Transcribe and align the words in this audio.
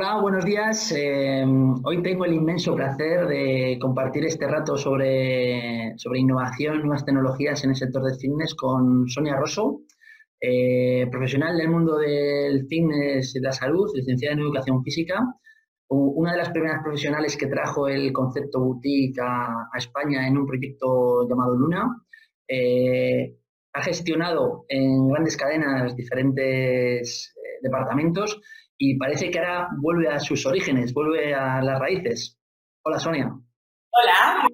Eh, 0.00 0.02
hola, 0.02 0.20
buenos 0.22 0.44
días. 0.46 0.92
Eh, 0.96 1.44
hoy 1.84 2.02
tengo 2.02 2.24
el 2.24 2.32
inmenso 2.32 2.74
placer 2.74 3.26
de 3.26 3.78
compartir 3.78 4.24
este 4.24 4.48
rato 4.48 4.76
sobre, 4.76 5.92
sobre 5.98 6.20
innovación, 6.20 6.80
nuevas 6.80 7.04
tecnologías 7.04 7.62
en 7.64 7.70
el 7.70 7.76
sector 7.76 8.04
del 8.04 8.18
fitness 8.18 8.54
con 8.54 9.06
Sonia 9.08 9.36
Rosso, 9.36 9.82
eh, 10.40 11.06
profesional 11.10 11.58
del 11.58 11.68
mundo 11.68 11.98
del 11.98 12.66
fitness 12.66 13.36
y 13.36 13.40
la 13.40 13.52
salud, 13.52 13.90
licenciada 13.94 14.34
en 14.34 14.40
educación 14.40 14.82
física, 14.82 15.22
una 15.88 16.32
de 16.32 16.38
las 16.38 16.50
primeras 16.50 16.82
profesionales 16.82 17.36
que 17.36 17.48
trajo 17.48 17.86
el 17.86 18.10
concepto 18.10 18.58
boutique 18.60 19.20
a, 19.20 19.68
España 19.76 20.26
en 20.26 20.38
un 20.38 20.46
proyecto 20.46 21.28
llamado 21.28 21.56
Luna. 21.56 21.84
ha 23.74 23.82
gestionado 23.82 24.64
en 24.68 25.08
grandes 25.08 25.36
cadenas 25.36 25.94
diferentes 25.94 27.34
departamentos 27.62 28.40
y 28.82 28.96
parece 28.96 29.30
que 29.30 29.38
ahora 29.38 29.68
vuelve 29.76 30.08
a 30.08 30.18
sus 30.18 30.46
orígenes, 30.46 30.94
vuelve 30.94 31.34
a 31.34 31.60
las 31.62 31.78
raíces. 31.78 32.38
Hola, 32.82 32.98
Sonia. 32.98 33.26
Hola, 33.26 34.48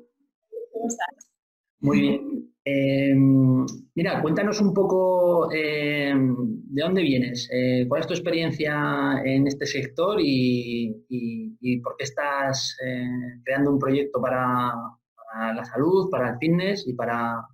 ¿cómo 0.72 0.86
estás? 0.88 1.30
Muy 1.78 2.00
bien. 2.00 2.52
Em, 2.64 3.64
mira, 3.94 4.20
cuéntanos 4.20 4.60
un 4.60 4.74
poco 4.74 5.48
em, 5.52 6.34
de 6.64 6.82
dónde 6.82 7.02
vienes, 7.02 7.48
eh, 7.52 7.86
cuál 7.88 8.00
es 8.00 8.08
tu 8.08 8.14
experiencia 8.14 9.22
en 9.24 9.46
este 9.46 9.64
sector 9.64 10.18
y, 10.20 11.80
por 11.84 11.96
qué 11.96 12.02
estás 12.02 12.76
eh, 12.84 13.40
creando 13.44 13.70
un 13.70 13.78
proyecto 13.78 14.20
para, 14.20 14.74
para, 15.14 15.54
la 15.54 15.64
salud, 15.64 16.10
para 16.10 16.30
el 16.30 16.38
fitness 16.38 16.84
y 16.88 16.94
para, 16.94 17.46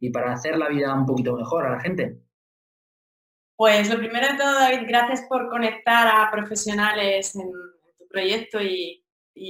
y 0.00 0.10
para 0.10 0.34
hacer 0.34 0.58
la 0.58 0.68
vida 0.68 0.92
un 0.92 1.06
poquito 1.06 1.34
mejor 1.34 1.64
a 1.64 1.70
la 1.70 1.80
gente. 1.80 2.23
Pues 3.56 3.88
lo 3.88 3.98
primero 3.98 4.26
de 4.26 4.36
todo, 4.36 4.52
David, 4.52 4.88
gracias 4.88 5.22
por 5.28 5.48
conectar 5.48 6.08
a 6.08 6.28
profesionales 6.30 7.36
en, 7.36 7.50
tu 7.98 8.08
proyecto 8.08 8.60
y, 8.60 9.00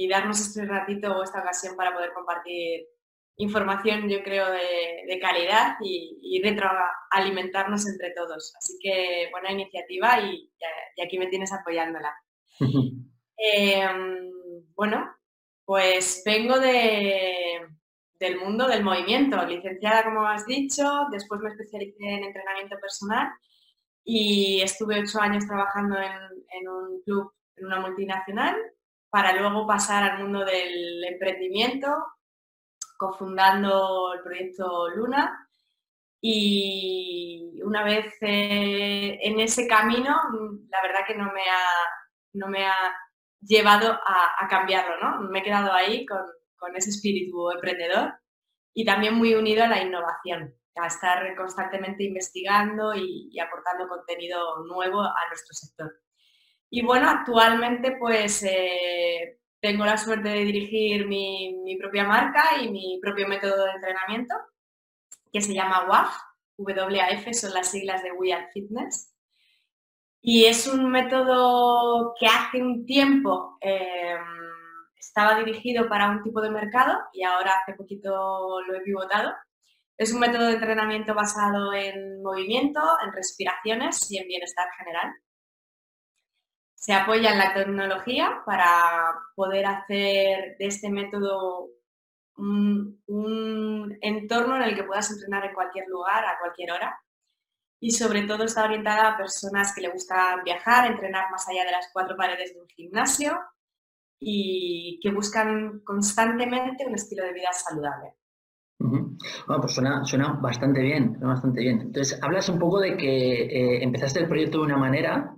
darnos 0.09 0.39
este 0.39 0.65
ratito 0.65 1.15
o 1.15 1.23
esta 1.23 1.39
ocasión 1.39 1.75
para 1.75 1.93
poder 1.93 2.13
compartir 2.13 2.85
información, 3.37 4.07
yo 4.07 4.23
creo, 4.23 4.45
de, 4.51 5.19
calidad 5.19 5.77
y, 5.81 6.39
retroalimentarnos 6.43 7.87
entre 7.87 8.11
todos. 8.11 8.53
Así 8.57 8.77
que 8.79 9.27
buena 9.31 9.51
iniciativa 9.51 10.19
y, 10.21 10.51
aquí 11.03 11.17
me 11.17 11.27
tienes 11.27 11.51
apoyándola. 11.51 12.13
Em, 13.37 14.31
bueno, 14.75 15.13
pues 15.65 16.23
vengo 16.25 16.57
del 16.57 18.39
mundo 18.39 18.65
del 18.65 18.81
movimiento, 18.81 19.45
licenciada 19.45 20.05
como 20.05 20.25
has 20.25 20.45
dicho, 20.45 20.89
después 21.11 21.41
me 21.41 21.49
especialicé 21.49 21.97
en 21.99 22.23
entrenamiento 22.23 22.79
personal 22.79 23.33
y 24.05 24.61
estuve 24.61 25.01
ocho 25.01 25.19
años 25.19 25.47
trabajando 25.47 25.97
en, 25.97 26.67
un 26.69 27.01
club, 27.03 27.33
en 27.55 27.65
una 27.65 27.79
multinacional, 27.79 28.55
para 29.09 29.33
luego 29.33 29.65
pasar 29.65 30.03
al 30.03 30.19
mundo 30.23 30.45
del 30.45 31.03
emprendimiento, 31.05 31.87
cofundando 32.97 34.13
el 34.13 34.21
proyecto 34.21 34.89
Luna. 34.89 35.49
Y 36.21 37.59
una 37.63 37.83
vez 37.83 38.15
eh, 38.21 39.17
en 39.21 39.39
ese 39.39 39.67
camino, 39.67 40.15
la 40.69 40.81
verdad 40.83 41.05
que 41.07 41.15
no 41.15 41.25
me 41.33 41.41
ha, 41.41 41.71
no 42.33 42.47
me 42.47 42.65
ha 42.65 42.75
llevado 43.41 43.91
a, 43.91 44.47
cambiarlo, 44.47 44.97
¿no? 44.99 45.29
Me 45.29 45.39
he 45.39 45.43
quedado 45.43 45.73
ahí 45.73 46.05
con, 46.05 46.21
con 46.57 46.75
ese 46.75 46.91
espíritu 46.91 47.51
emprendedor 47.51 48.13
y 48.73 48.85
también 48.85 49.15
muy 49.15 49.33
unido 49.33 49.63
a 49.63 49.67
la 49.67 49.81
innovación 49.81 50.55
a 50.75 50.87
estar 50.87 51.35
constantemente 51.35 52.03
investigando 52.03 52.93
y, 52.93 53.37
aportando 53.39 53.87
contenido 53.87 54.63
nuevo 54.65 55.01
a 55.01 55.27
nuestro 55.29 55.53
sector. 55.53 56.01
Y 56.69 56.83
bueno, 56.83 57.09
actualmente 57.09 57.95
pues 57.97 58.43
eh, 58.43 59.39
tengo 59.61 59.85
la 59.85 59.97
suerte 59.97 60.29
de 60.29 60.45
dirigir 60.45 61.07
mi, 61.07 61.77
propia 61.79 62.05
marca 62.05 62.61
y 62.61 62.69
mi 62.69 62.99
propio 63.01 63.27
método 63.27 63.65
de 63.65 63.71
entrenamiento, 63.71 64.35
que 65.31 65.41
se 65.41 65.53
llama 65.53 65.87
WAF, 65.87 66.15
WAF 66.57 67.33
son 67.33 67.53
las 67.53 67.71
siglas 67.71 68.03
de 68.03 68.11
We 68.11 68.33
Are 68.33 68.47
Fitness. 68.53 69.13
Y 70.21 70.45
es 70.45 70.67
un 70.67 70.89
método 70.89 72.15
que 72.19 72.25
hace 72.25 72.61
un 72.61 72.85
tiempo 72.85 73.57
em, 73.61 74.19
estaba 74.97 75.37
dirigido 75.37 75.87
para 75.87 76.09
un 76.09 76.23
tipo 76.23 76.41
de 76.41 76.49
mercado 76.49 76.97
y 77.13 77.23
ahora 77.23 77.51
hace 77.61 77.75
poquito 77.75 78.59
lo 78.61 78.75
he 78.75 78.81
pivotado 78.81 79.33
es 79.97 80.13
un 80.13 80.19
método 80.19 80.47
de 80.47 80.53
entrenamiento 80.53 81.13
basado 81.13 81.73
en 81.73 82.21
movimiento, 82.21 82.81
en 83.05 83.13
respiraciones 83.13 84.11
y 84.11 84.17
en 84.17 84.27
bienestar 84.27 84.67
general. 84.77 85.13
Se 86.75 86.93
apoya 86.93 87.31
en 87.31 87.39
la 87.39 87.53
tecnología 87.53 88.43
para 88.45 89.15
poder 89.35 89.65
hacer 89.65 90.57
de 90.59 90.65
este 90.65 90.89
método 90.89 91.69
un, 92.37 93.97
entorno 94.01 94.57
en 94.57 94.63
el 94.63 94.75
que 94.75 94.83
puedas 94.83 95.09
entrenar 95.11 95.45
en 95.45 95.53
cualquier 95.53 95.87
lugar, 95.87 96.25
a 96.25 96.39
cualquier 96.39 96.71
hora. 96.71 96.99
Y 97.79 97.91
sobre 97.91 98.23
todo 98.23 98.43
está 98.43 98.65
orientada 98.65 99.09
a 99.09 99.17
personas 99.17 99.73
que 99.73 99.81
le 99.81 99.89
gustan 99.89 100.43
viajar, 100.43 100.87
entrenar 100.87 101.31
más 101.31 101.47
allá 101.47 101.65
de 101.65 101.71
las 101.71 101.89
cuatro 101.93 102.15
paredes 102.17 102.53
de 102.53 102.61
un 102.61 102.67
gimnasio 102.67 103.39
y 104.19 104.99
que 105.01 105.11
buscan 105.11 105.81
constantemente 105.81 106.85
un 106.85 106.95
estilo 106.95 107.23
de 107.23 107.33
vida 107.33 107.51
saludable. 107.53 108.15
Bueno, 108.89 109.61
pues 109.61 109.73
suena, 109.73 110.39
bastante 110.41 110.81
bien, 110.81 111.19
bastante 111.19 111.61
bien. 111.61 111.81
Entonces, 111.81 112.19
hablas 112.21 112.49
un 112.49 112.59
poco 112.59 112.79
de 112.79 112.97
que 112.97 113.43
eh, 113.43 113.83
empezaste 113.83 114.19
el 114.19 114.27
proyecto 114.27 114.59
de 114.59 114.65
una 114.65 114.77
manera 114.77 115.35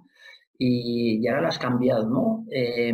y, 0.57 1.25
ahora 1.27 1.41
lo 1.41 1.47
has 1.47 1.59
cambiado, 1.59 2.09
¿no? 2.09 2.45
Eh, 2.51 2.93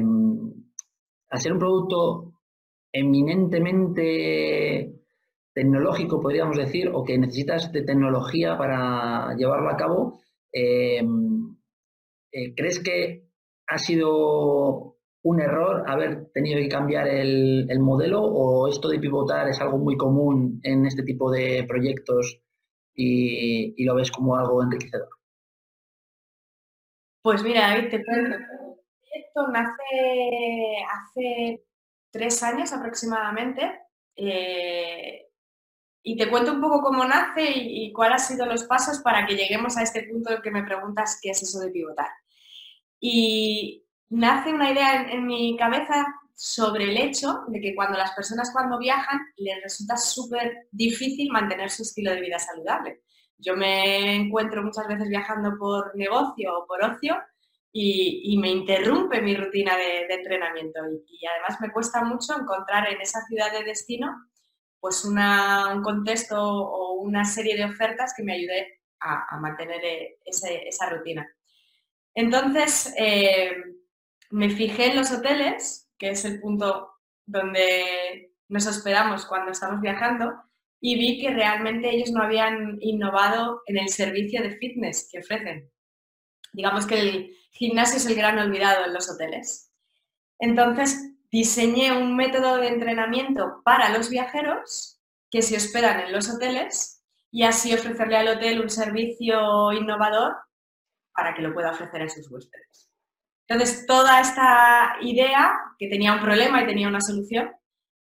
al 1.30 1.40
ser 1.40 1.54
un 1.54 1.60
producto 1.60 2.34
eminentemente 2.92 4.94
tecnológico, 5.54 6.22
podríamos 6.22 6.58
decir, 6.58 6.90
o 6.94 7.04
que 7.04 7.18
necesitas 7.18 7.72
de 7.72 7.84
tecnología 7.84 8.58
para 8.58 9.36
llevarlo 9.36 9.70
a 9.70 9.78
cabo, 9.78 10.20
em, 10.52 11.56
eh, 12.32 12.54
¿crees 12.56 12.80
que 12.80 13.28
ha 13.68 13.78
sido 13.78 14.93
un 15.24 15.40
error 15.40 15.84
haber 15.88 16.30
tenido 16.34 16.60
que 16.60 16.68
cambiar 16.68 17.08
el, 17.08 17.80
modelo 17.80 18.22
o 18.22 18.68
esto 18.68 18.90
de 18.90 19.00
pivotar 19.00 19.48
es 19.48 19.60
algo 19.62 19.78
muy 19.78 19.96
común 19.98 20.60
en 20.64 20.86
este 20.86 21.04
tipo 21.04 21.32
de 21.32 21.66
proyectos 21.68 22.42
y, 22.94 23.84
lo 23.86 23.96
ves 23.96 24.12
como 24.12 24.36
algo 24.36 24.62
enriquecedor? 24.62 25.10
Pues 27.22 27.42
mira, 27.42 27.70
David, 27.70 27.90
te 27.90 28.04
cuento. 28.04 28.36
El 28.36 28.46
proyecto 29.00 29.48
nace 29.52 30.76
hace 30.92 31.64
tres 32.12 32.44
años 32.44 32.74
aproximadamente 32.74 33.80
eh, 34.18 35.30
y 36.04 36.18
te 36.18 36.30
cuento 36.30 36.52
un 36.52 36.62
poco 36.62 36.82
cómo 36.82 37.06
nace 37.06 37.44
y, 37.44 37.86
y 37.86 37.94
cuáles 37.94 38.24
han 38.24 38.36
sido 38.36 38.46
los 38.46 38.66
pasos 38.66 39.00
para 39.00 39.26
que 39.26 39.36
lleguemos 39.36 39.78
a 39.78 39.84
este 39.84 40.04
punto 40.04 40.42
que 40.44 40.52
me 40.52 40.64
preguntas 40.64 41.18
qué 41.22 41.30
es 41.30 41.42
eso 41.42 41.62
de 41.62 41.72
pivotar. 41.72 42.10
Y, 43.00 43.83
nace 44.14 44.54
una 44.54 44.72
idea 44.72 45.10
en, 45.12 45.26
mi 45.26 45.58
cabeza 45.58 46.06
sobre 46.36 46.86
el 46.86 46.98
hecho 46.98 47.46
de 47.48 47.60
que 47.60 47.74
cuando 47.74 47.98
las 47.98 48.12
personas 48.12 48.52
cuando 48.54 48.78
viajan 48.78 49.20
les 49.38 49.62
resulta 49.64 49.98
súper 49.98 50.68
difícil 50.72 51.32
mantener 51.32 51.70
su 51.72 51.82
estilo 51.82 52.12
de 52.12 52.22
vida 52.22 52.38
saludable. 52.38 53.02
Yo 53.38 53.56
me 53.56 54.16
encuentro 54.16 54.62
muchas 54.62 54.88
veces 54.88 55.10
viajando 55.10 55.58
por 55.58 55.96
negocio 55.96 56.60
o 56.60 56.68
por 56.68 56.84
ocio 56.84 57.18
y, 57.72 58.38
me 58.38 58.50
interrumpe 58.50 59.20
mi 59.20 59.36
rutina 59.36 59.76
de, 59.76 60.06
entrenamiento 60.08 60.80
y, 61.08 61.26
además 61.26 61.60
me 61.60 61.72
cuesta 61.72 62.04
mucho 62.04 62.40
encontrar 62.40 62.88
en 62.90 63.02
esa 63.02 63.22
ciudad 63.26 63.52
de 63.52 63.64
destino 63.64 64.16
pues 64.80 65.04
un 65.06 65.82
contexto 65.82 66.40
o 66.40 67.02
una 67.02 67.26
serie 67.26 67.56
de 67.56 67.66
ofertas 67.66 68.14
que 68.16 68.24
me 68.24 68.34
ayude 68.34 68.82
a, 69.00 69.40
mantener 69.40 69.84
eh, 69.84 70.20
esa 70.26 70.90
rutina. 70.90 71.28
Entonces, 72.14 72.94
eh, 72.98 73.56
me 74.34 74.50
fijé 74.50 74.88
en 74.88 74.96
los 74.96 75.12
hoteles, 75.12 75.92
que 75.96 76.10
es 76.10 76.26
el 76.26 76.42
punto 76.42 76.90
donde 77.24 78.32
nos 78.50 78.66
hospedamos 78.66 79.28
cuando 79.28 79.52
estamos 79.52 79.80
viajando, 79.80 80.34
y 80.82 80.96
vi 80.96 81.22
que 81.22 81.30
realmente 81.30 81.92
ellos 81.92 82.10
no 82.12 82.24
habían 82.24 82.78
innovado 82.82 83.62
en 83.68 83.78
el 83.78 83.90
servicio 83.90 84.42
de 84.42 84.58
fitness 84.58 85.08
que 85.12 85.20
ofrecen. 85.20 85.72
Digamos 86.52 86.88
que 86.88 87.00
el 87.00 87.38
gimnasio 87.52 87.98
es 87.98 88.08
el 88.08 88.16
gran 88.16 88.40
olvidado 88.40 88.86
en 88.86 88.96
los 88.96 89.08
hoteles. 89.08 89.72
Entonces, 90.40 91.12
diseñé 91.32 91.92
un 91.92 92.16
método 92.16 92.58
de 92.58 92.70
entrenamiento 92.70 93.62
para 93.64 93.96
los 93.96 94.10
viajeros 94.10 95.00
que 95.30 95.44
se 95.44 95.58
hospedan 95.58 96.00
en 96.00 96.12
los 96.12 96.28
hoteles 96.28 97.06
y 97.30 97.44
así 97.44 97.72
ofrecerle 97.72 98.18
al 98.18 98.30
hotel 98.30 98.62
un 98.62 98.70
servicio 98.72 99.72
innovador 99.74 100.38
para 101.14 101.36
que 101.36 101.44
lo 101.44 101.54
pueda 101.54 101.70
ofrecer 101.70 102.02
a 102.02 102.10
sus 102.10 102.32
huéspedes. 102.32 102.93
Entonces, 103.54 103.86
toda 103.86 104.20
esta 104.20 104.96
idea, 105.02 105.54
que 105.78 105.88
tenía 105.88 106.14
un 106.14 106.22
problema 106.22 106.64
y 106.64 106.66
tenía 106.66 106.88
una 106.88 107.02
solución, 107.02 107.52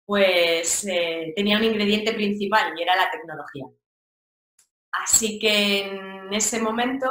pues 0.06 0.86
eh, 0.86 1.32
tenía 1.34 1.58
un 1.58 1.64
ingrediente 1.64 2.12
principal 2.12 2.72
y 2.78 2.82
era 2.82 2.94
la 2.94 3.10
tecnología. 3.10 3.64
Así 4.92 5.40
que 5.40 5.88
en 5.88 6.32
ese 6.32 6.60
momento 6.60 7.06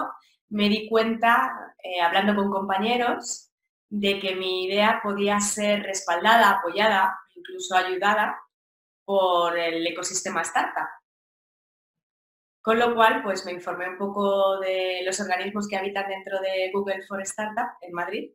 me 0.48 0.70
di 0.70 0.88
cuenta, 0.88 1.76
eh, 1.84 2.00
hablando 2.00 2.34
con 2.34 2.50
compañeros, 2.50 3.52
de 3.90 4.18
que 4.22 4.36
mi 4.36 4.68
idea 4.68 5.02
podía 5.04 5.42
ser 5.42 5.84
respaldada, 5.84 6.50
apoyada, 6.52 7.20
incluso 7.36 7.76
ayudada 7.76 8.40
por 9.04 9.60
el 9.60 9.86
ecosistema 9.86 10.44
startup. 10.44 10.88
Con 12.64 12.80
lo 12.80 12.96
cual, 12.96 13.22
pues 13.22 13.46
me 13.46 13.52
informé 13.52 13.90
un 13.90 13.98
poco 13.98 14.58
de 14.62 15.02
los 15.06 15.20
organismos 15.20 15.68
que 15.68 15.76
habitan 15.76 16.08
dentro 16.08 16.40
de 16.40 16.72
Google 16.72 17.04
for 17.06 17.22
Startup 17.22 17.72
en 17.82 17.92
Madrid 17.92 18.32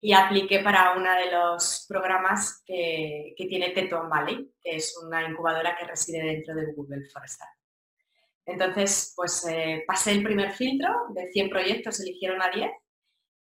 y 0.00 0.14
apliqué 0.14 0.60
para 0.60 0.94
uno 0.96 1.12
de 1.12 1.30
los 1.30 1.84
programas 1.86 2.62
que, 2.64 3.34
tiene 3.36 3.72
Teton 3.72 4.08
Valley, 4.08 4.50
que 4.62 4.76
es 4.76 4.96
una 5.04 5.28
incubadora 5.28 5.76
que 5.76 5.84
reside 5.84 6.24
dentro 6.24 6.54
de 6.54 6.72
Google 6.72 7.04
for 7.12 7.22
Startup. 7.26 7.60
Entonces, 8.46 9.12
pues 9.14 9.46
eh, 9.46 9.84
pasé 9.86 10.12
el 10.12 10.22
primer 10.22 10.52
filtro, 10.52 10.88
de 11.10 11.30
100 11.30 11.50
proyectos 11.50 12.00
eligieron 12.00 12.40
a 12.40 12.48
10 12.48 12.70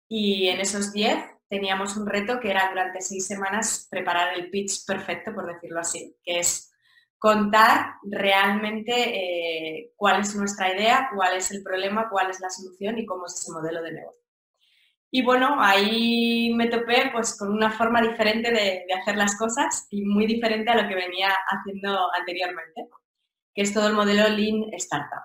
y 0.07 0.47
en 0.47 0.61
esos 0.61 0.93
10 0.93 1.17
teníamos 1.49 1.97
un 1.97 2.07
reto 2.07 2.39
que 2.39 2.51
era 2.51 2.69
durante 2.69 3.01
seis 3.01 3.27
semanas 3.27 3.89
preparar 3.91 4.35
el 4.35 4.49
pitch 4.49 4.85
perfecto, 4.85 5.33
por 5.33 5.53
decirlo 5.53 5.81
así, 5.81 6.15
que 6.23 6.39
es 6.39 6.71
contar 7.25 7.95
realmente 8.03 8.93
eh, 8.93 9.93
cuál 9.95 10.21
es 10.21 10.35
nuestra 10.35 10.71
idea, 10.71 11.09
cuál 11.15 11.35
es 11.35 11.49
el 11.49 11.63
problema, 11.63 12.07
cuál 12.07 12.29
es 12.29 12.39
la 12.39 12.51
solución 12.51 12.99
y 12.99 13.05
cómo 13.07 13.25
es 13.25 13.33
ese 13.33 13.51
modelo 13.51 13.81
de 13.81 13.93
negocio. 13.93 14.23
Y 15.09 15.23
bueno, 15.23 15.55
ahí 15.59 16.53
me 16.53 16.67
topé 16.67 17.09
pues 17.11 17.35
con 17.35 17.49
una 17.51 17.71
forma 17.71 17.99
diferente 17.99 18.51
de, 18.51 18.85
hacer 18.93 19.17
las 19.17 19.35
cosas 19.39 19.87
y 19.89 20.03
muy 20.03 20.27
diferente 20.27 20.69
a 20.69 20.79
lo 20.79 20.87
que 20.87 20.93
venía 20.93 21.29
haciendo 21.47 21.97
anteriormente, 22.13 22.89
que 23.55 23.63
es 23.63 23.73
todo 23.73 23.87
el 23.87 23.95
modelo 23.95 24.29
Lean 24.29 24.71
Startup. 24.73 25.23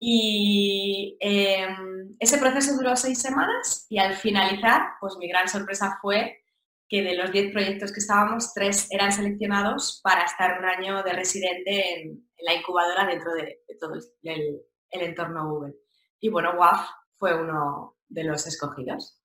Y 0.00 1.18
em, 1.20 2.16
ese 2.18 2.38
proceso 2.38 2.74
duró 2.78 2.96
seis 2.96 3.20
semanas 3.20 3.84
y 3.90 3.98
al 3.98 4.14
finalizar, 4.14 4.92
pues 5.00 5.18
mi 5.18 5.28
gran 5.28 5.48
sorpresa 5.50 5.98
fue 6.00 6.43
que 6.88 7.02
de 7.02 7.14
los 7.14 7.32
10 7.32 7.52
proyectos 7.52 7.92
que 7.92 8.00
estábamos, 8.00 8.52
tres 8.52 8.88
eran 8.90 9.12
seleccionados 9.12 10.00
para 10.02 10.24
estar 10.24 10.58
un 10.58 10.64
año 10.64 11.02
de 11.02 11.12
residente 11.12 12.00
en, 12.00 12.28
la 12.38 12.54
incubadora 12.54 13.06
dentro 13.06 13.32
de, 13.32 13.60
todo 13.80 13.94
el, 14.22 14.60
entorno 14.90 15.48
Google. 15.48 15.74
Y 16.20 16.28
bueno, 16.28 16.52
WAF 16.58 16.88
fue 17.16 17.40
uno 17.40 17.96
de 18.08 18.24
los 18.24 18.46
escogidos. 18.46 19.20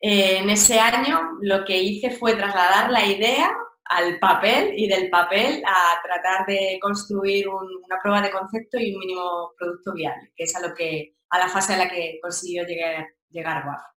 Eh, 0.00 0.38
en 0.38 0.50
ese 0.50 0.78
año 0.80 1.38
lo 1.40 1.64
que 1.64 1.78
hice 1.78 2.10
fue 2.10 2.34
trasladar 2.34 2.90
la 2.90 3.06
idea 3.06 3.50
al 3.84 4.18
papel 4.18 4.74
y 4.76 4.86
del 4.86 5.08
papel 5.08 5.62
a 5.66 6.02
tratar 6.02 6.46
de 6.46 6.78
construir 6.80 7.48
una 7.48 7.98
prueba 8.02 8.20
de 8.20 8.30
concepto 8.30 8.78
y 8.78 8.92
un 8.92 9.00
mínimo 9.00 9.52
producto 9.56 9.94
viable, 9.94 10.32
que 10.36 10.44
es 10.44 10.54
a, 10.56 10.60
lo 10.60 10.74
que, 10.74 11.16
a 11.30 11.38
la 11.38 11.48
fase 11.48 11.74
a 11.74 11.78
la 11.78 11.88
que 11.88 12.18
consiguió 12.20 12.64
llegar, 12.64 13.06
llegar 13.30 13.66
WAF. 13.66 13.97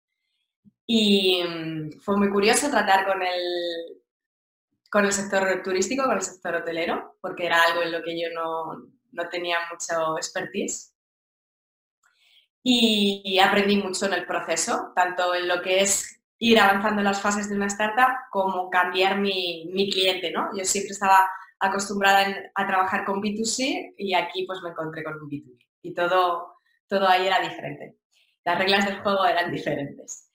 Y 0.91 1.45
mm, 1.45 2.01
fue 2.01 2.17
muy 2.17 2.31
curioso 2.31 2.71
tratar 2.71 3.07
con 3.07 3.21
el, 3.23 4.01
con 4.91 5.05
el 5.05 5.13
sector 5.13 5.63
turístico, 5.63 6.05
con 6.05 6.17
el 6.17 6.23
sector 6.23 6.55
hotelero, 6.57 7.19
porque 7.21 7.45
era 7.45 7.63
algo 7.63 7.83
en 7.83 7.93
lo 7.93 8.03
que 8.03 8.19
yo 8.19 8.29
no, 8.35 9.29
tenía 9.31 9.59
mucho 9.71 10.17
expertise. 10.17 10.95
Y, 12.63 13.39
aprendí 13.39 13.77
mucho 13.77 14.07
en 14.07 14.15
el 14.15 14.27
proceso, 14.27 14.93
tanto 14.95 15.35
en 15.35 15.47
lo 15.47 15.61
que 15.61 15.81
es 15.81 16.21
ir 16.39 16.59
avanzando 16.59 17.01
en 17.01 17.05
las 17.05 17.21
fases 17.21 17.49
de 17.51 17.57
una 17.57 17.67
startup 17.67 18.13
como 18.31 18.71
cambiar 18.71 19.19
mi, 19.19 19.91
cliente, 19.93 20.31
¿no? 20.33 20.49
Yo 20.57 20.65
siempre 20.65 20.93
estaba 20.93 21.29
acostumbrada 21.61 22.51
a 22.55 22.67
trabajar 22.67 23.05
con 23.05 23.21
B2C 23.21 23.95
y 23.99 24.15
aquí 24.15 24.47
pues 24.47 24.61
me 24.63 24.71
encontré 24.71 25.05
con 25.05 25.15
un 25.21 25.29
B2B 25.29 25.67
y 25.83 25.95
todo, 25.95 26.55
todo 26.89 27.07
ahí 27.09 27.27
era 27.27 27.41
diferente. 27.41 27.99
Las 28.45 28.59
reglas 28.59 28.87
del 28.87 29.03
juego 29.03 29.27
eran 29.27 29.53
diferentes. 29.53 30.28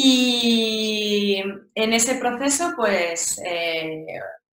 Y 0.00 1.42
en 1.74 1.92
ese 1.92 2.20
proceso, 2.20 2.72
pues 2.76 3.42
eh, 3.44 4.06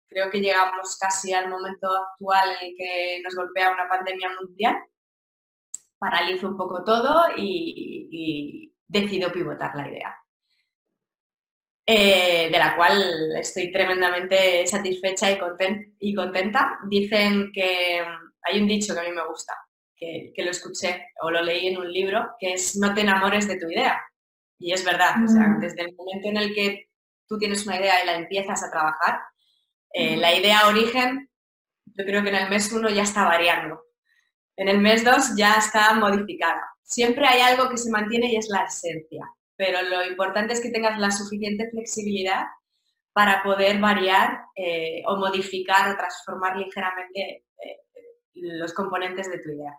creo 0.09 0.31
que 0.31 0.41
llegamos 0.41 0.97
casi 0.99 1.35
al 1.35 1.51
momento 1.51 1.87
actual 1.95 2.49
en 2.63 2.75
que 2.75 3.21
nos 3.23 3.35
golpea 3.35 3.73
una 3.73 3.87
pandemia 3.87 4.31
mundial, 4.41 4.75
paralizo 5.99 6.49
un 6.49 6.57
poco 6.57 6.83
todo 6.83 7.27
y, 7.37 8.73
decido 8.89 9.31
pivotar 9.31 9.75
la 9.77 9.87
idea. 9.87 10.17
Eh, 11.87 12.49
de 12.51 12.59
la 12.59 12.75
cual 12.75 13.37
estoy 13.37 13.71
tremendamente 13.71 14.67
satisfecha 14.67 15.31
y, 15.31 16.15
contenta. 16.15 16.79
Dicen 16.89 17.51
que 17.53 18.03
hay 18.41 18.63
un 18.63 18.67
dicho 18.67 18.95
que 18.95 19.01
a 19.01 19.05
mí 19.05 19.13
me 19.13 19.27
gusta, 19.27 19.53
que, 19.95 20.33
lo 20.39 20.51
escuché 20.51 21.09
o 21.21 21.31
lo 21.31 21.43
leí 21.43 21.67
en 21.67 21.77
un 21.77 21.93
libro, 21.93 22.31
que 22.39 22.55
es 22.55 22.79
no 22.79 22.95
te 22.95 23.03
enamores 23.03 23.47
de 23.47 23.59
tu 23.59 23.71
idea, 23.71 24.01
y 24.65 24.73
es 24.73 24.83
verdad, 24.83 25.17
mm. 25.17 25.61
desde 25.61 25.83
el 25.83 25.95
momento 25.95 26.29
en 26.31 26.39
el 26.39 26.55
que 26.55 26.89
tú 27.29 27.39
tienes 27.39 27.67
una 27.67 27.77
idea 27.77 28.03
y 28.03 28.07
la 28.07 28.17
empiezas 28.17 28.63
a 28.63 28.71
trabajar, 28.71 29.21
eh, 29.93 30.17
la 30.17 30.35
idea 30.35 30.67
origen, 30.67 31.29
yo 31.85 32.05
creo 32.07 32.23
que 32.23 32.31
en 32.31 32.37
el 32.37 32.49
mes 32.49 32.73
uno 32.73 32.89
ya 32.89 33.03
está 33.03 33.25
variando. 33.25 33.83
En 34.57 34.69
el 34.69 34.79
mes 34.79 35.05
dos 35.05 35.37
ya 35.37 35.57
está 35.57 35.93
modificada. 35.93 36.63
Siempre 36.83 37.27
hay 37.27 37.43
algo 37.43 37.69
que 37.69 37.77
se 37.77 37.91
mantiene 37.91 38.33
y 38.33 38.37
es 38.37 38.49
la 38.49 38.65
esencia, 38.65 39.27
pero 39.55 39.83
lo 39.83 40.03
importante 40.07 40.55
es 40.55 40.63
que 40.63 40.71
tengas 40.71 40.99
la 40.99 41.11
suficiente 41.11 41.69
flexibilidad 41.71 42.45
para 43.13 43.43
poder 43.43 43.79
variar 43.81 44.47
eh, 44.57 45.03
o 45.07 45.19
modificar 45.19 45.91
o 45.91 45.97
transformar 45.99 46.57
ligeramente 46.57 47.45
eh, 47.63 47.81
los 48.33 48.73
componentes 48.73 49.31
de 49.31 49.41
tu 49.41 49.51
idea. 49.51 49.79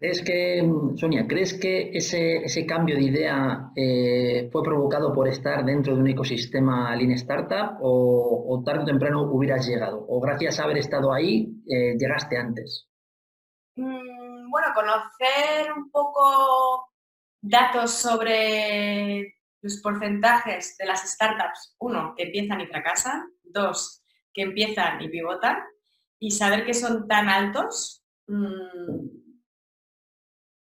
¿Crees 0.00 0.22
que, 0.22 0.66
Sonia, 0.96 1.26
crees 1.28 1.52
que 1.52 1.90
ese, 1.92 2.64
cambio 2.66 2.96
de 2.96 3.02
idea 3.02 3.70
eh, 3.76 4.48
fue 4.50 4.62
provocado 4.62 5.12
por 5.12 5.28
estar 5.28 5.62
dentro 5.62 5.94
de 5.94 6.00
un 6.00 6.08
ecosistema 6.08 6.96
Lean 6.96 7.10
Startup 7.10 7.76
o, 7.82 8.62
tarde 8.64 8.84
o 8.84 8.86
temprano 8.86 9.24
hubieras 9.24 9.68
llegado? 9.68 10.02
¿O 10.08 10.18
gracias 10.18 10.58
a 10.58 10.64
haber 10.64 10.78
estado 10.78 11.12
ahí 11.12 11.52
eh, 11.68 11.98
llegaste 11.98 12.38
antes? 12.38 12.88
Mm, 13.76 14.50
bueno, 14.50 14.68
conocer 14.74 15.70
un 15.76 15.90
poco 15.90 16.88
datos 17.42 17.90
sobre 17.90 19.34
los 19.60 19.82
porcentajes 19.82 20.78
de 20.78 20.86
las 20.86 21.06
startups, 21.12 21.76
uno, 21.78 22.14
que 22.16 22.22
empiezan 22.22 22.62
y 22.62 22.66
fracasan, 22.68 23.34
dos, 23.42 24.02
que 24.32 24.44
empiezan 24.44 25.02
y 25.02 25.10
pivotan, 25.10 25.58
y 26.18 26.30
saber 26.30 26.64
que 26.64 26.72
son 26.72 27.06
tan 27.06 27.28
altos. 27.28 28.02
Mm, 28.28 29.19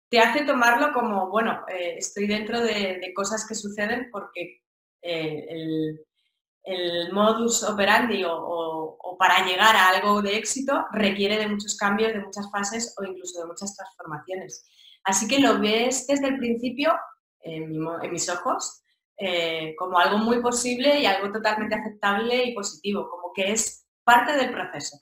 te 0.08 0.20
hace 0.20 0.44
tomarlo 0.44 0.92
como, 0.92 1.28
bueno, 1.28 1.64
eh, 1.68 1.96
estoy 1.98 2.26
dentro 2.26 2.60
de, 2.60 3.12
cosas 3.14 3.46
que 3.46 3.54
suceden 3.54 4.08
porque 4.10 4.62
eh, 5.02 5.46
el, 5.50 7.12
modus 7.12 7.62
operandi 7.62 8.24
o, 8.26 9.16
para 9.18 9.44
llegar 9.44 9.74
a 9.74 9.88
algo 9.88 10.20
de 10.22 10.36
éxito 10.36 10.84
requiere 10.92 11.38
de 11.38 11.48
muchos 11.48 11.76
cambios, 11.76 12.12
de 12.12 12.20
muchas 12.20 12.50
fases 12.50 12.94
o 12.98 13.04
incluso 13.04 13.40
de 13.40 13.46
muchas 13.46 13.74
transformaciones. 13.74 14.68
Así 15.02 15.26
que 15.26 15.40
lo 15.40 15.58
ves 15.58 16.06
desde 16.06 16.28
el 16.28 16.38
principio, 16.38 16.92
en, 17.40 17.70
mis 18.10 18.28
ojos, 18.28 18.82
eh, 19.16 19.74
como 19.78 19.98
algo 19.98 20.18
muy 20.18 20.40
posible 20.40 21.00
y 21.00 21.06
algo 21.06 21.32
totalmente 21.32 21.74
aceptable 21.74 22.44
y 22.44 22.54
positivo, 22.54 23.08
como 23.08 23.32
que 23.32 23.52
es 23.52 23.86
parte 24.04 24.36
del 24.36 24.52
proceso. 24.52 24.98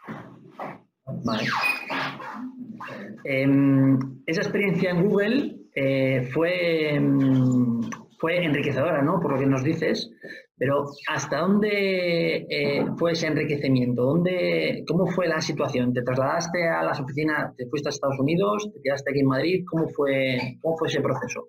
Em, 3.25 3.99
esa 4.27 4.41
experiencia 4.41 4.91
en 4.91 5.09
Google 5.09 5.57
eh, 5.75 6.29
fue, 6.33 6.95
em, 6.95 7.81
fue 8.19 8.45
enriquecedora, 8.45 9.03
¿no? 9.03 9.21
Por 9.21 9.33
lo 9.33 9.39
que 9.39 9.47
nos 9.47 9.63
dices, 9.63 10.11
pero 10.57 10.87
¿hasta 11.09 11.39
dónde 11.39 12.47
eh, 12.49 12.87
fue 12.99 13.13
ese 13.13 13.27
enriquecimiento? 13.27 14.03
¿Dónde, 14.03 14.85
¿Cómo 14.89 15.07
fue 15.07 15.29
la 15.29 15.41
situación? 15.41 15.93
¿Te 15.93 16.03
trasladaste 16.03 16.67
a 16.67 16.83
las 16.83 16.99
oficinas, 16.99 17.55
te 17.57 17.67
fuiste 17.67 17.89
a 17.89 17.91
Estados 17.91 18.19
Unidos, 18.19 18.71
te 18.73 18.81
quedaste 18.83 19.11
aquí 19.11 19.21
en 19.21 19.27
Madrid? 19.27 19.65
¿Cómo 19.71 19.89
fue, 19.89 20.57
cómo 20.63 20.79
fue 20.79 20.89
ese 20.89 21.01
proceso? 21.01 21.49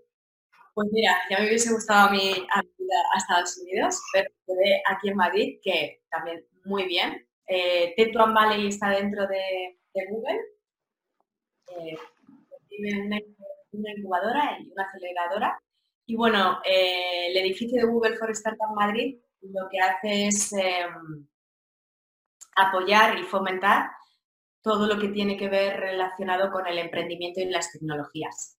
Pues 0.73 0.89
mira, 0.91 1.15
ya 1.29 1.39
me 1.39 1.47
hubiese 1.47 1.73
gustado 1.73 2.09
a 2.09 2.11
mí 2.11 2.31
ir 2.31 2.45
a 2.51 3.17
Estados 3.17 3.57
Unidos, 3.63 3.99
pero 4.13 4.29
quedé 4.45 4.81
aquí 4.91 5.09
en 5.09 5.15
Madrid, 5.15 5.59
que 5.63 6.01
también 6.11 6.43
muy 6.65 6.85
bien. 6.85 7.25
Eh, 7.47 7.93
Tetuan 7.95 8.33
Valley 8.33 8.67
está 8.67 8.89
dentro 8.89 9.25
de, 9.25 9.77
de 9.93 10.05
Google 10.09 10.37
eh, 11.69 11.97
una, 13.71 13.91
incubadora 13.95 14.57
y 14.59 14.71
una 14.71 14.83
aceleradora. 14.83 15.59
Y 16.05 16.15
bueno, 16.15 16.59
eh, 16.65 17.27
el 17.29 17.37
edificio 17.37 17.81
de 17.81 17.87
Google 17.87 18.15
for 18.15 18.31
Startup 18.31 18.73
Madrid 18.75 19.17
lo 19.41 19.67
que 19.69 19.79
hace 19.79 20.27
es 20.27 20.53
em, 20.53 21.27
apoyar 22.55 23.17
y 23.19 23.23
fomentar 23.23 23.89
todo 24.61 24.87
lo 24.87 24.99
que 24.99 25.09
tiene 25.09 25.37
que 25.37 25.49
ver 25.49 25.79
relacionado 25.79 26.51
con 26.51 26.67
el 26.67 26.77
emprendimiento 26.77 27.39
y 27.39 27.45
las 27.45 27.71
tecnologías. 27.71 28.57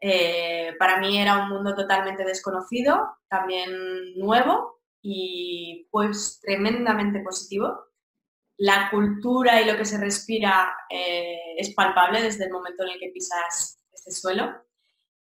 Eh, 0.00 0.74
para 0.78 0.98
mí 0.98 1.18
era 1.18 1.42
un 1.42 1.48
mundo 1.48 1.74
totalmente 1.74 2.24
desconocido, 2.24 3.16
también 3.28 3.70
nuevo 4.16 4.80
y 5.02 5.88
pues 5.90 6.40
tremendamente 6.42 7.20
positivo 7.20 7.87
la 8.58 8.90
cultura 8.90 9.60
y 9.60 9.66
lo 9.66 9.76
que 9.76 9.84
se 9.84 9.98
respira 9.98 10.76
eh, 10.90 11.54
es 11.56 11.74
palpable 11.74 12.22
desde 12.22 12.44
el 12.44 12.50
momento 12.52 12.84
en 12.84 12.90
el 12.90 13.00
que 13.00 13.10
pisas 13.10 13.80
ese 13.92 14.10
suelo. 14.10 14.64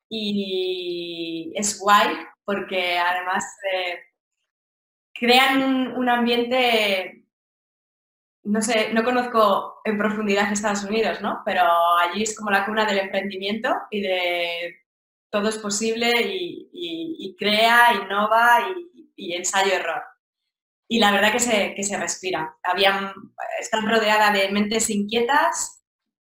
Y 0.09 1.53
es 1.55 1.79
guay 1.79 2.17
porque 2.45 2.99
además 2.99 3.45
eh, 3.73 3.99
crean 5.13 5.97
un, 5.97 6.09
ambiente, 6.09 7.25
no 8.45 8.63
sé, 8.63 8.93
no 8.95 9.05
conozco 9.05 9.81
en 9.85 9.99
profundidad 9.99 10.53
Estados 10.53 10.85
Unidos, 10.85 11.21
¿no? 11.21 11.43
Pero 11.45 11.63
allí 12.01 12.23
es 12.23 12.37
como 12.37 12.51
la 12.51 12.65
cuna 12.65 12.87
del 12.87 12.99
emprendimiento 12.99 13.75
y 13.91 14.01
de 14.01 14.77
todo 15.31 15.49
es 15.49 15.59
posible 15.59 16.13
y, 16.23 17.37
crea, 17.39 17.93
innova 18.03 18.67
y, 19.17 19.35
ensayo-error. 19.35 20.03
Y 20.89 21.01
la 21.01 21.11
verdad 21.11 21.33
que 21.33 21.41
se, 21.41 21.75
que 21.75 21.83
se 21.83 21.99
respira. 21.99 22.57
Habían, 22.63 23.13
están 23.61 23.89
rodeada 23.89 24.31
de 24.31 24.51
mentes 24.51 24.89
inquietas, 24.91 25.77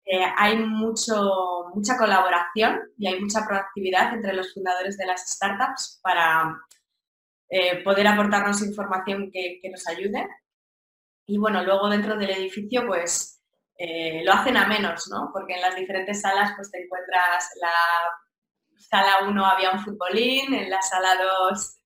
eh, 0.06 0.22
hay 0.36 0.58
mucho, 0.58 1.70
mucha 1.74 1.96
colaboración 1.96 2.78
y 2.98 3.06
hay 3.06 3.18
mucha 3.20 3.46
proactividad 3.46 4.12
entre 4.12 4.34
los 4.34 4.52
fundadores 4.52 4.98
de 4.98 5.06
las 5.06 5.26
startups 5.26 5.98
para 6.02 6.60
eh, 7.48 7.82
poder 7.82 8.06
aportarnos 8.06 8.62
información 8.62 9.30
que, 9.32 9.60
nos 9.70 9.86
ayude. 9.88 10.28
Y 11.26 11.38
bueno, 11.38 11.64
luego 11.64 11.88
dentro 11.88 12.16
del 12.18 12.30
edificio 12.30 12.86
pues 12.86 13.42
eh, 13.78 14.22
lo 14.24 14.32
hacen 14.32 14.58
a 14.58 14.66
menos, 14.66 15.08
¿no? 15.10 15.30
Porque 15.32 15.54
en 15.54 15.62
las 15.62 15.74
diferentes 15.74 16.20
salas 16.20 16.52
pues 16.54 16.70
te 16.70 16.82
encuentras 16.82 17.50
la 17.60 17.72
sala 18.76 19.26
1 19.26 19.46
había 19.46 19.70
un 19.70 19.80
futbolín, 19.80 20.52
en 20.52 20.68
la 20.68 20.82
sala 20.82 21.16
2 21.48 21.78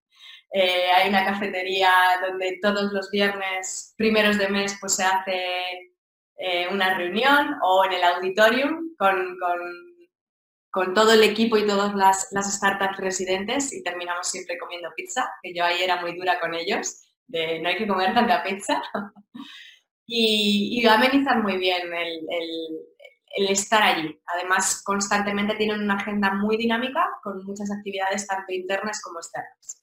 hay 0.53 1.09
una 1.09 1.25
cafetería 1.25 1.93
donde 2.27 2.59
todos 2.63 2.93
los 2.93 3.11
viernes 3.11 3.95
primeros 3.97 4.39
de 4.39 4.49
mes 4.49 4.77
pues 4.81 4.97
se 4.97 5.05
hace 5.05 5.89
eh, 6.41 6.69
una 6.71 6.95
reunión 6.95 7.57
o 7.63 7.85
en 7.85 7.95
el 7.95 8.05
auditorium 8.05 8.95
con, 8.97 9.37
con, 10.71 10.95
todo 10.95 11.13
el 11.13 11.25
equipo 11.25 11.57
y 11.57 11.67
todas 11.67 11.93
las, 11.97 12.29
las, 12.31 12.55
startups 12.55 12.99
residentes 12.99 13.73
y 13.73 13.83
terminamos 13.83 14.29
siempre 14.29 14.57
comiendo 14.57 14.93
pizza, 14.95 15.29
que 15.43 15.53
yo 15.53 15.65
ahí 15.65 15.83
era 15.83 16.01
muy 16.01 16.17
dura 16.17 16.39
con 16.39 16.55
ellos, 16.55 17.03
de 17.27 17.59
no 17.59 17.69
hay 17.69 17.77
que 17.77 17.89
comer 17.89 18.15
tanta 18.15 18.45
pizza. 18.45 18.81
y, 20.07 20.81
y, 20.81 20.87
amenizan 20.87 21.43
muy 21.43 21.57
bien 21.57 21.93
el, 21.93 22.25
el, 23.37 23.49
estar 23.49 23.83
allí. 23.83 24.17
Además, 24.27 24.81
constantemente 24.85 25.57
tienen 25.57 25.83
una 25.83 25.97
agenda 25.97 26.33
muy 26.35 26.57
dinámica 26.57 27.05
con 27.25 27.45
muchas 27.45 27.69
actividades 27.73 28.29
tanto 28.29 28.53
internas 28.53 29.03
como 29.03 29.19
externas. 29.19 29.78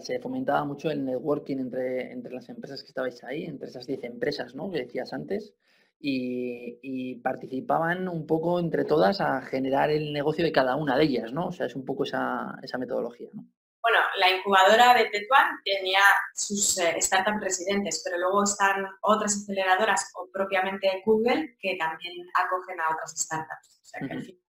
Se 0.00 0.18
fomentaba 0.20 0.64
mucho 0.64 0.90
el 0.90 1.04
networking 1.04 1.58
entre, 1.58 2.12
entre 2.12 2.32
las 2.32 2.48
empresas 2.48 2.82
que 2.82 2.88
estabais 2.88 3.22
ahí, 3.24 3.44
entre 3.44 3.68
esas 3.68 3.86
10 3.86 4.04
empresas 4.04 4.54
¿no? 4.54 4.70
que 4.70 4.78
decías 4.78 5.12
antes 5.12 5.54
y, 6.02 7.14
participaban 7.22 8.08
un 8.08 8.26
poco 8.26 8.58
entre 8.58 8.84
todas 8.84 9.20
a 9.20 9.40
generar 9.42 9.90
el 9.90 10.12
negocio 10.12 10.44
de 10.44 10.52
cada 10.52 10.76
una 10.76 10.96
de 10.96 11.04
ellas, 11.04 11.32
¿no? 11.32 11.46
O 11.46 11.52
sea, 11.52 11.66
es 11.66 11.76
un 11.76 11.84
poco 11.84 12.04
esa, 12.04 12.58
metodología, 12.78 13.28
¿no? 13.32 13.44
Bueno, 13.80 13.98
la 14.18 14.30
incubadora 14.30 14.94
de 14.94 15.06
Tetuán 15.06 15.58
tenía 15.64 16.00
sus 16.34 16.78
eh, 16.78 17.00
startups 17.00 17.40
residentes, 17.40 18.02
pero 18.04 18.18
luego 18.18 18.44
están 18.44 18.86
otras 19.00 19.42
aceleradoras 19.42 20.12
o 20.14 20.28
propiamente 20.32 21.02
Google 21.04 21.56
que 21.60 21.76
también 21.76 22.14
acogen 22.34 22.80
a 22.80 22.90
otras 22.92 23.12
startups. 23.16 23.80
O 23.82 23.84
sea, 23.84 24.06
que 24.06 24.14
al 24.14 24.22
fin, 24.22 24.40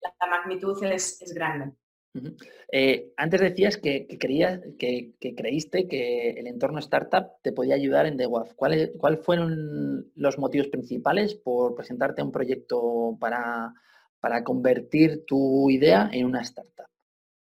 la, 0.00 0.26
magnitud 0.26 0.82
es 0.84 1.32
grande. 1.34 1.74
Eh, 2.72 3.12
antes 3.16 3.40
decías 3.40 3.76
que, 3.76 4.06
creías, 4.18 4.60
que, 4.78 5.14
creíste 5.36 5.86
que 5.86 6.30
el 6.30 6.46
entorno 6.46 6.78
startup 6.80 7.40
te 7.42 7.52
podía 7.52 7.74
ayudar 7.74 8.06
en 8.06 8.16
TheWAF. 8.16 8.54
¿Cuáles 8.54 8.90
fueron 9.22 10.10
los 10.14 10.38
motivos 10.38 10.68
principales 10.68 11.34
por 11.34 11.74
presentarte 11.74 12.22
un 12.22 12.32
proyecto 12.32 13.16
para, 13.20 13.74
convertir 14.44 15.24
tu 15.24 15.70
idea 15.70 16.10
en 16.12 16.26
una 16.26 16.42
startup? 16.42 16.86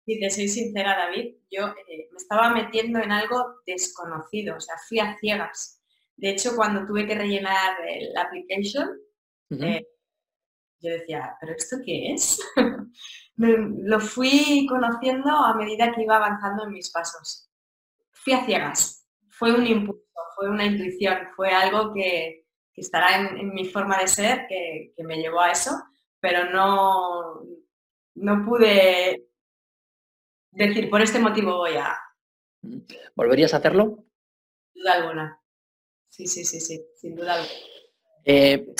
Si 0.05 0.19
te 0.19 0.29
soy 0.29 0.47
sincera, 0.47 0.95
David, 0.95 1.35
yo 1.51 1.67
eh, 1.67 2.07
me 2.11 2.17
estaba 2.17 2.53
metiendo 2.53 2.99
en 2.99 3.11
algo 3.11 3.61
desconocido, 3.65 4.55
o 4.55 4.61
sea, 4.61 4.75
fui 4.87 4.99
a 4.99 5.17
ciegas. 5.17 5.81
De 6.15 6.29
hecho, 6.29 6.55
cuando 6.55 6.85
tuve 6.85 7.05
que 7.05 7.15
rellenar 7.15 7.77
la 8.13 8.21
application, 8.21 8.89
yo 9.49 10.91
decía, 10.91 11.35
¿pero 11.39 11.53
esto 11.53 11.77
qué 11.85 12.13
es? 12.13 12.39
Lo 13.37 13.99
fui 13.99 14.65
conociendo 14.67 15.29
a 15.29 15.53
medida 15.53 15.91
que 15.93 16.01
iba 16.01 16.15
avanzando 16.15 16.65
en 16.65 16.73
mis 16.73 16.89
pasos. 16.89 17.49
Fui 18.11 18.33
a 18.33 18.43
ciegas, 18.45 19.07
fue 19.29 19.53
un 19.53 19.65
impulso, 19.65 20.01
fue 20.35 20.49
una 20.49 20.65
intuición, 20.65 21.29
fue 21.35 21.51
algo 21.51 21.93
que, 21.93 22.45
estará 22.75 23.29
en, 23.29 23.53
mi 23.53 23.65
forma 23.65 23.99
de 23.99 24.07
ser, 24.07 24.47
que, 24.47 24.93
me 25.03 25.17
llevó 25.17 25.41
a 25.41 25.51
eso, 25.51 25.71
pero 26.19 26.49
no, 26.49 27.43
no 28.15 28.45
pude 28.45 29.27
decir, 30.51 30.89
por 30.89 31.01
este 31.01 31.19
motivo 31.19 31.57
voy 31.57 31.75
a... 31.75 31.95
¿Volverías 33.15 33.53
a 33.53 33.57
hacerlo? 33.57 34.03
Sin 34.73 34.81
duda 34.81 34.93
alguna. 34.93 35.41
Sí, 36.09 36.27
sí, 36.27 36.43
sí, 36.43 36.59
sí, 36.59 36.83
sin 36.95 37.15
duda 37.15 37.35
alguna. 37.35 37.51
Eh, 38.25 38.73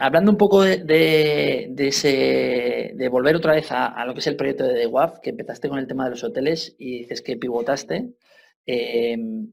hablando 0.00 0.30
un 0.30 0.36
poco 0.36 0.62
de, 0.62 1.74
ese, 1.78 2.92
de 2.94 3.08
volver 3.08 3.36
otra 3.36 3.54
vez 3.54 3.68
a, 3.70 4.04
lo 4.04 4.12
que 4.12 4.20
es 4.20 4.26
el 4.26 4.36
proyecto 4.36 4.64
de 4.64 4.74
The 4.74 4.86
WAF, 4.86 5.20
que 5.20 5.30
empezaste 5.30 5.68
con 5.68 5.78
el 5.78 5.86
tema 5.86 6.04
de 6.04 6.10
los 6.10 6.24
hoteles 6.24 6.74
y 6.78 6.98
dices 7.00 7.22
que 7.22 7.36
pivotaste, 7.36 8.14
em, 8.66 9.52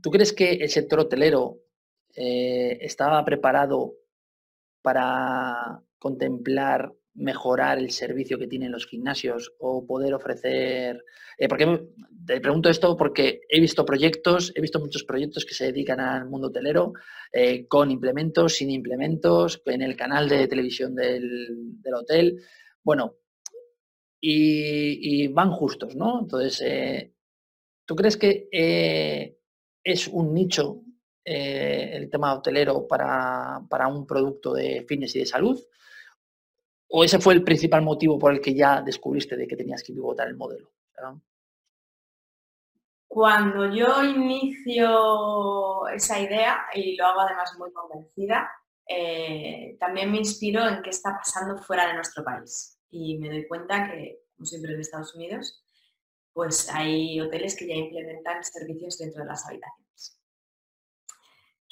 ¿tú 0.00 0.10
crees 0.10 0.32
que 0.32 0.52
el 0.54 0.68
sector 0.68 1.00
hotelero 1.00 1.60
eh, 2.16 2.78
estaba 2.80 3.24
preparado 3.24 3.94
para 4.82 5.80
contemplar 5.98 6.92
mejorar 7.14 7.78
el 7.78 7.90
servicio 7.90 8.38
que 8.38 8.46
tienen 8.46 8.72
los 8.72 8.86
gimnasios 8.86 9.52
o 9.58 9.86
poder 9.86 10.14
ofrecer... 10.14 11.04
Eh, 11.36 11.48
porque 11.48 11.88
te 12.26 12.40
pregunto 12.40 12.68
esto 12.68 12.96
porque 12.96 13.42
he 13.48 13.60
visto 13.60 13.84
proyectos, 13.84 14.52
he 14.54 14.60
visto 14.60 14.80
muchos 14.80 15.04
proyectos 15.04 15.44
que 15.44 15.54
se 15.54 15.66
dedican 15.66 16.00
al 16.00 16.28
mundo 16.28 16.48
hotelero 16.48 16.92
eh, 17.32 17.66
con 17.66 17.90
implementos, 17.90 18.54
sin 18.54 18.70
implementos, 18.70 19.62
en 19.66 19.82
el 19.82 19.96
canal 19.96 20.28
de 20.28 20.46
televisión 20.48 20.94
del, 20.94 21.80
hotel. 21.94 22.42
Bueno, 22.82 23.16
y, 24.20 25.28
van 25.28 25.50
justos, 25.50 25.96
¿no? 25.96 26.20
Entonces, 26.20 26.62
eh, 26.64 27.12
¿tú 27.84 27.96
crees 27.96 28.16
que 28.16 29.36
es 29.84 30.08
un 30.08 30.32
nicho 30.32 30.82
el 31.24 32.10
tema 32.10 32.34
hotelero 32.34 32.86
para, 32.86 33.60
para 33.68 33.88
un 33.88 34.06
producto 34.06 34.54
de 34.54 34.84
fitness 34.88 35.16
y 35.16 35.20
de 35.20 35.26
salud? 35.26 35.60
¿O 36.94 37.02
ese 37.02 37.18
fue 37.18 37.32
el 37.32 37.42
principal 37.42 37.80
motivo 37.80 38.18
por 38.18 38.32
el 38.32 38.40
que 38.42 38.54
ya 38.54 38.82
descubriste 38.82 39.34
de 39.34 39.46
que 39.48 39.56
tenías 39.56 39.82
que 39.82 39.94
pivotar 39.94 40.28
el 40.28 40.36
modelo? 40.36 40.70
Cuando 43.08 43.74
yo 43.74 44.04
inicio 44.04 45.88
esa 45.88 46.20
idea, 46.20 46.66
y 46.74 46.96
lo 46.96 47.06
hago 47.06 47.20
además 47.22 47.54
muy 47.58 47.72
convencida, 47.72 48.50
eh, 48.86 49.74
también 49.80 50.12
me 50.12 50.18
inspiro 50.18 50.68
en 50.68 50.82
qué 50.82 50.90
está 50.90 51.16
pasando 51.16 51.56
fuera 51.62 51.86
de 51.86 51.94
nuestro 51.94 52.22
país. 52.24 52.78
Y 52.90 53.16
me 53.16 53.30
doy 53.30 53.48
cuenta 53.48 53.90
que, 53.90 54.20
como 54.36 54.44
siempre 54.44 54.74
en 54.74 54.80
Estados 54.80 55.14
Unidos, 55.14 55.64
pues 56.34 56.68
hay 56.68 57.18
hoteles 57.22 57.56
que 57.56 57.68
ya 57.68 57.74
implementan 57.74 58.44
servicios 58.44 58.98
dentro 58.98 59.22
de 59.22 59.28
las 59.28 59.46
habitaciones. 59.48 59.81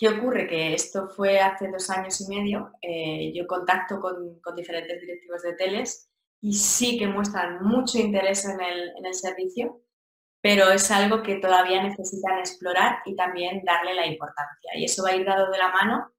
¿Qué 0.00 0.08
ocurre? 0.08 0.46
Que 0.46 0.72
esto 0.72 1.10
fue 1.10 1.40
hace 1.40 1.68
dos 1.68 1.90
años 1.90 2.18
y 2.22 2.34
medio. 2.34 2.72
Eh, 2.80 3.34
yo 3.34 3.46
contacto 3.46 4.00
con, 4.00 4.40
diferentes 4.56 4.98
directivos 4.98 5.42
de 5.42 5.50
hoteles 5.50 6.10
y 6.40 6.54
sí 6.54 6.98
que 6.98 7.06
muestran 7.06 7.62
mucho 7.62 7.98
interés 7.98 8.46
en 8.46 8.58
el, 8.62 9.14
servicio, 9.14 9.82
pero 10.40 10.70
es 10.70 10.90
algo 10.90 11.22
que 11.22 11.34
todavía 11.34 11.82
necesitan 11.82 12.38
explorar 12.38 13.00
y 13.04 13.14
también 13.14 13.62
darle 13.62 13.92
la 13.92 14.06
importancia. 14.06 14.70
Y 14.74 14.86
eso 14.86 15.02
va 15.02 15.10
a 15.10 15.16
ir 15.16 15.26
dado 15.26 15.50
de 15.50 15.58
la 15.58 15.68
mano 15.68 16.10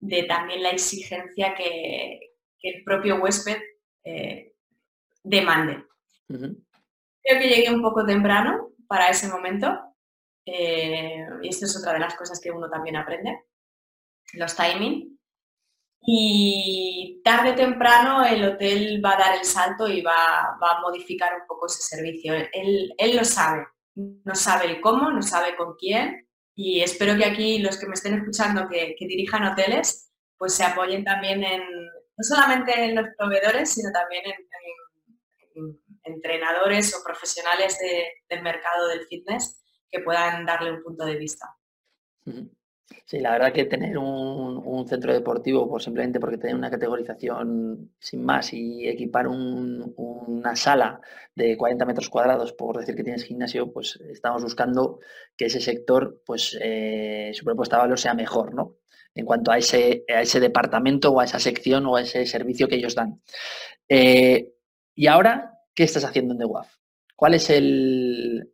de 0.00 0.24
también 0.24 0.60
la 0.64 0.70
exigencia 0.70 1.54
que, 1.54 2.18
el 2.62 2.82
propio 2.82 3.22
huésped 3.22 3.58
eh, 4.02 4.52
demande. 5.22 5.84
Creo 6.26 7.40
que 7.40 7.48
llegué 7.48 7.72
un 7.72 7.82
poco 7.82 8.04
temprano 8.04 8.70
para 8.88 9.10
ese 9.10 9.28
momento, 9.28 9.91
eh, 10.44 11.24
y 11.42 11.48
esto 11.48 11.66
es 11.66 11.76
otra 11.78 11.94
de 11.94 12.00
las 12.00 12.14
cosas 12.14 12.40
que 12.40 12.50
uno 12.50 12.68
también 12.68 12.96
aprende, 12.96 13.44
los 14.34 14.54
timing. 14.56 15.18
Y 16.04 17.20
tarde 17.22 17.52
o 17.52 17.54
temprano 17.54 18.24
el 18.24 18.44
hotel 18.44 19.00
va 19.04 19.12
a 19.12 19.18
dar 19.18 19.38
el 19.38 19.44
salto 19.44 19.86
y 19.86 20.02
va, 20.02 20.14
a 20.14 20.80
modificar 20.80 21.32
un 21.40 21.46
poco 21.46 21.66
ese 21.66 21.82
servicio. 21.82 22.34
Él, 22.34 23.16
lo 23.16 23.24
sabe, 23.24 23.66
no 23.94 24.34
sabe 24.34 24.66
el 24.66 24.80
cómo, 24.80 25.12
no 25.12 25.22
sabe 25.22 25.54
con 25.56 25.76
quién. 25.76 26.28
Y 26.54 26.80
espero 26.80 27.16
que 27.16 27.24
aquí 27.24 27.58
los 27.60 27.78
que 27.78 27.86
me 27.86 27.94
estén 27.94 28.14
escuchando 28.14 28.68
que, 28.68 28.96
dirijan 28.98 29.44
hoteles, 29.44 30.12
pues 30.36 30.54
se 30.54 30.64
apoyen 30.64 31.04
también 31.04 31.44
en, 31.44 31.62
no 31.62 32.24
solamente 32.24 32.72
en 32.84 32.96
los 32.96 33.06
proveedores, 33.16 33.72
sino 33.72 33.92
también 33.92 34.24
en, 34.26 35.80
entrenadores 36.04 36.96
o 36.96 37.04
profesionales 37.04 37.78
del 38.28 38.42
mercado 38.42 38.88
del 38.88 39.06
fitness 39.06 39.61
que 39.92 40.00
puedan 40.00 40.46
darle 40.46 40.72
un 40.72 40.82
punto 40.82 41.04
de 41.04 41.16
vista. 41.16 41.54
Sí, 43.04 43.18
la 43.20 43.32
verdad 43.32 43.52
que 43.52 43.64
tener 43.64 43.98
un, 43.98 44.86
centro 44.88 45.12
deportivo, 45.12 45.68
pues 45.68 45.84
simplemente 45.84 46.18
porque 46.18 46.38
tiene 46.38 46.56
una 46.56 46.70
categorización 46.70 47.92
sin 48.00 48.24
más 48.24 48.52
y 48.52 48.88
equipar 48.88 49.28
una 49.28 50.56
sala 50.56 51.00
de 51.34 51.56
40 51.56 51.84
metros 51.84 52.08
cuadrados, 52.08 52.52
por 52.52 52.78
decir 52.78 52.96
que 52.96 53.04
tienes 53.04 53.24
gimnasio, 53.24 53.72
pues 53.72 53.96
estamos 54.10 54.42
buscando 54.42 54.98
que 55.36 55.46
ese 55.46 55.60
sector, 55.60 56.20
pues 56.26 56.58
eh, 56.60 57.30
su 57.34 57.44
propuesta 57.44 57.76
de 57.76 57.82
valor 57.82 57.98
sea 57.98 58.14
mejor, 58.14 58.54
¿no? 58.54 58.76
En 59.14 59.24
cuanto 59.24 59.52
a 59.52 59.58
ese, 59.58 60.04
a 60.08 60.22
ese 60.22 60.40
departamento 60.40 61.12
o 61.12 61.20
a 61.20 61.24
esa 61.24 61.38
sección 61.38 61.86
o 61.86 61.96
a 61.96 62.02
ese 62.02 62.26
servicio 62.26 62.66
que 62.68 62.76
ellos 62.76 62.94
dan. 62.94 63.22
Eh, 63.88 64.52
y 64.94 65.06
ahora, 65.06 65.58
¿qué 65.74 65.84
estás 65.84 66.04
haciendo 66.04 66.34
en 66.34 66.38
The 66.40 66.44
WAF? 66.46 66.81
¿Cuál 67.22 67.34
es 67.34 67.50
el, 67.50 68.50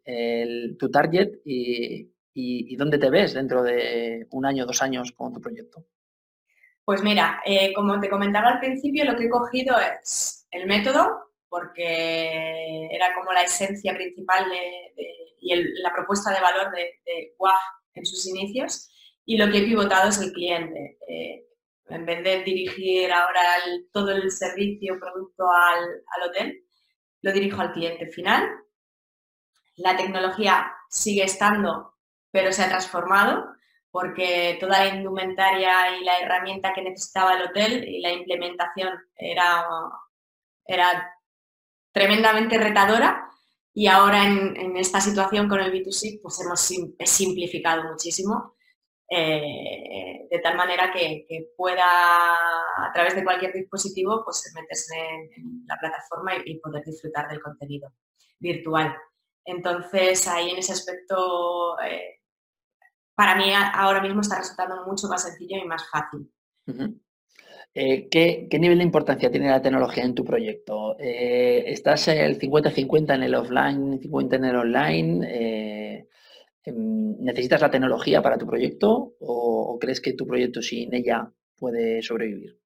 tu 0.78 0.90
target 0.90 1.38
y, 1.42 2.76
dónde 2.76 2.98
te 2.98 3.08
ves 3.08 3.32
dentro 3.32 3.62
de 3.62 4.26
un 4.30 4.44
año, 4.44 4.66
dos 4.66 4.82
años 4.82 5.12
con 5.12 5.32
tu 5.32 5.40
proyecto? 5.40 5.86
Pues 6.84 7.02
mira, 7.02 7.40
eh, 7.46 7.72
como 7.72 7.98
te 7.98 8.10
comentaba 8.10 8.50
al 8.50 8.60
principio, 8.60 9.06
lo 9.06 9.16
que 9.16 9.24
he 9.24 9.30
cogido 9.30 9.74
es 9.78 10.46
el 10.50 10.66
método, 10.66 11.32
porque 11.48 12.88
era 12.92 13.14
como 13.14 13.32
la 13.32 13.44
esencia 13.44 13.94
principal 13.94 14.44
y 15.40 15.54
la 15.80 15.94
propuesta 15.94 16.30
de 16.34 16.42
valor 16.42 16.70
de, 16.70 17.00
de 17.06 17.34
en 17.94 18.04
sus 18.04 18.26
inicios, 18.26 18.90
y 19.24 19.38
lo 19.38 19.50
que 19.50 19.60
he 19.60 19.64
pivotado 19.64 20.10
es 20.10 20.20
el 20.20 20.30
cliente. 20.30 20.98
Eh, 21.08 21.42
en 21.88 22.04
vez 22.04 22.22
de 22.22 22.42
dirigir 22.44 23.10
ahora 23.12 23.40
todo 23.94 24.10
el 24.10 24.30
servicio, 24.30 25.00
producto 25.00 25.44
al, 25.50 25.84
al 25.84 26.28
hotel, 26.28 26.67
lo 27.22 27.32
dirijo 27.32 27.60
al 27.60 27.72
cliente 27.72 28.06
final. 28.06 28.48
La 29.76 29.96
tecnología 29.96 30.72
sigue 30.88 31.24
estando 31.24 31.98
pero 32.30 32.52
se 32.52 32.62
ha 32.62 32.68
transformado 32.68 33.46
porque 33.90 34.58
toda 34.60 34.84
la 34.84 34.94
indumentaria 34.94 35.98
y 35.98 36.04
la 36.04 36.18
herramienta 36.20 36.72
que 36.74 36.82
necesitaba 36.82 37.34
el 37.34 37.42
hotel 37.42 37.84
y 37.88 38.00
la 38.00 38.12
implementación 38.12 38.90
era, 39.16 39.64
era 40.66 41.14
tremendamente 41.92 42.58
retadora 42.58 43.28
y 43.72 43.86
ahora 43.86 44.24
en, 44.24 44.76
esta 44.76 45.00
situación 45.00 45.48
con 45.48 45.60
el 45.60 45.72
B2C 45.72 46.20
pues 46.22 46.40
hemos 46.40 46.60
simplificado 46.60 47.84
muchísimo 47.84 48.54
eh, 49.10 50.26
de 50.30 50.38
tal 50.40 50.54
manera 50.56 50.92
que, 50.92 51.26
pueda 51.56 51.86
a 51.86 52.92
través 52.92 53.14
de 53.14 53.24
cualquier 53.24 53.54
dispositivo 53.54 54.22
pues 54.22 54.52
meterse 54.54 54.94
en, 54.98 55.64
la 55.66 55.76
plataforma 55.78 56.32
y, 56.44 56.58
poder 56.58 56.84
disfrutar 56.84 57.28
del 57.28 57.40
contenido 57.40 57.90
virtual. 58.38 58.94
Entonces 59.44 60.28
ahí 60.28 60.50
en 60.50 60.58
ese 60.58 60.72
aspecto 60.72 61.80
eh, 61.80 62.20
para 63.14 63.34
mí 63.34 63.50
ahora 63.54 64.02
mismo 64.02 64.20
está 64.20 64.38
resultando 64.38 64.84
mucho 64.86 65.08
más 65.08 65.22
sencillo 65.22 65.56
y 65.56 65.66
más 65.66 65.88
fácil. 65.90 66.30
Eh, 67.74 68.08
¿qué, 68.10 68.46
nivel 68.58 68.78
de 68.78 68.84
importancia 68.84 69.30
tiene 69.30 69.48
la 69.48 69.62
tecnología 69.62 70.04
en 70.04 70.14
tu 70.14 70.24
proyecto? 70.24 70.96
¿Estás 70.98 72.08
el 72.08 72.38
50-50 72.38 73.14
en 73.14 73.22
el 73.22 73.34
offline, 73.34 74.00
50 74.00 74.36
en 74.36 74.44
el 74.44 74.56
online? 74.56 75.87
Em, 76.68 77.16
¿Necesitas 77.20 77.60
la 77.60 77.70
tecnología 77.70 78.22
para 78.22 78.38
tu 78.38 78.46
proyecto 78.46 79.14
o, 79.20 79.78
crees 79.80 80.00
que 80.00 80.12
tu 80.12 80.26
proyecto 80.26 80.60
sin 80.60 80.94
ella 80.94 81.30
puede 81.56 82.02
sobrevivir? 82.02 82.58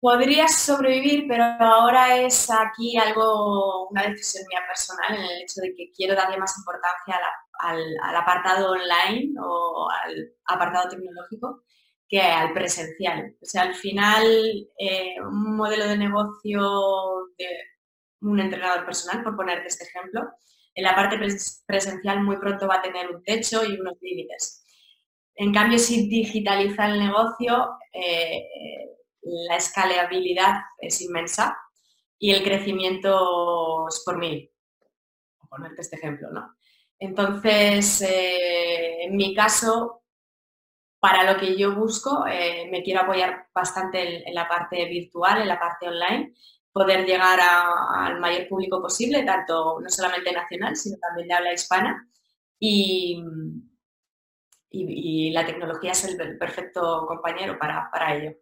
Podrías 0.00 0.54
sobrevivir, 0.54 1.26
pero 1.28 1.44
ahora 1.44 2.18
es 2.20 2.50
aquí 2.50 2.96
algo, 2.96 3.88
una 3.88 4.08
decisión 4.08 4.44
mía 4.48 4.60
personal 4.68 5.18
en 5.18 5.24
el 5.24 5.42
hecho 5.42 5.60
de 5.60 5.74
que 5.74 5.90
quiero 5.90 6.14
darle 6.14 6.38
más 6.38 6.54
importancia 6.58 7.16
a 7.16 7.20
la 7.20 7.28
al, 7.58 8.16
apartado 8.16 8.72
online 8.72 9.34
o 9.40 9.88
al 9.90 10.34
apartado 10.46 10.90
tecnológico 10.90 11.64
que 12.08 12.20
al 12.20 12.52
presencial. 12.52 13.34
O 13.40 13.46
sea, 13.46 13.62
al 13.62 13.74
final, 13.74 14.24
eh, 14.78 15.16
un 15.20 15.56
modelo 15.56 15.86
de 15.88 15.98
negocio 15.98 16.60
de 17.36 17.48
un 18.20 18.38
entrenador 18.40 18.84
personal, 18.84 19.24
por 19.24 19.36
ponerte 19.36 19.68
este 19.68 19.84
ejemplo, 19.84 20.22
en 20.76 20.84
la 20.84 20.94
parte 20.94 21.18
presencial 21.66 22.22
muy 22.22 22.36
pronto 22.36 22.68
va 22.68 22.76
a 22.76 22.82
tener 22.82 23.10
un 23.10 23.24
techo 23.24 23.64
y 23.64 23.80
unos 23.80 23.94
límites. 24.00 24.62
En 25.34 25.52
cambio, 25.52 25.78
si 25.78 26.06
digitaliza 26.08 26.86
el 26.86 26.98
negocio, 26.98 27.70
eh, 27.92 28.46
la 29.22 29.56
escalabilidad 29.56 30.54
es 30.78 31.00
inmensa 31.00 31.56
y 32.18 32.32
el 32.32 32.42
crecimiento 32.42 33.88
es 33.88 34.02
por 34.04 34.18
mil. 34.18 34.50
Por 35.38 35.48
ponerte 35.48 35.80
este 35.80 35.96
ejemplo, 35.96 36.30
¿no? 36.30 36.56
Entonces, 36.98 38.02
eh, 38.02 39.04
en 39.04 39.16
mi 39.16 39.34
caso, 39.34 40.02
para 41.00 41.30
lo 41.30 41.38
que 41.38 41.56
yo 41.56 41.74
busco, 41.74 42.26
eh, 42.26 42.68
me 42.70 42.82
quiero 42.82 43.02
apoyar 43.02 43.46
bastante 43.54 44.28
en, 44.28 44.34
la 44.34 44.48
parte 44.48 44.84
virtual, 44.86 45.40
en 45.40 45.48
la 45.48 45.58
parte 45.58 45.88
online, 45.88 46.34
poder 46.76 47.06
llegar 47.06 47.38
al 47.40 48.20
mayor 48.20 48.46
público 48.48 48.82
posible, 48.82 49.24
tanto 49.24 49.80
no 49.80 49.88
solamente 49.88 50.30
nacional, 50.30 50.76
sino 50.76 50.98
también 50.98 51.28
de 51.28 51.34
habla 51.34 51.54
hispana. 51.54 52.06
Y, 52.60 53.18
la 55.32 55.46
tecnología 55.46 55.92
es 55.92 56.04
el 56.04 56.36
perfecto 56.36 57.06
compañero 57.08 57.58
para, 57.58 58.14
ello. 58.14 58.36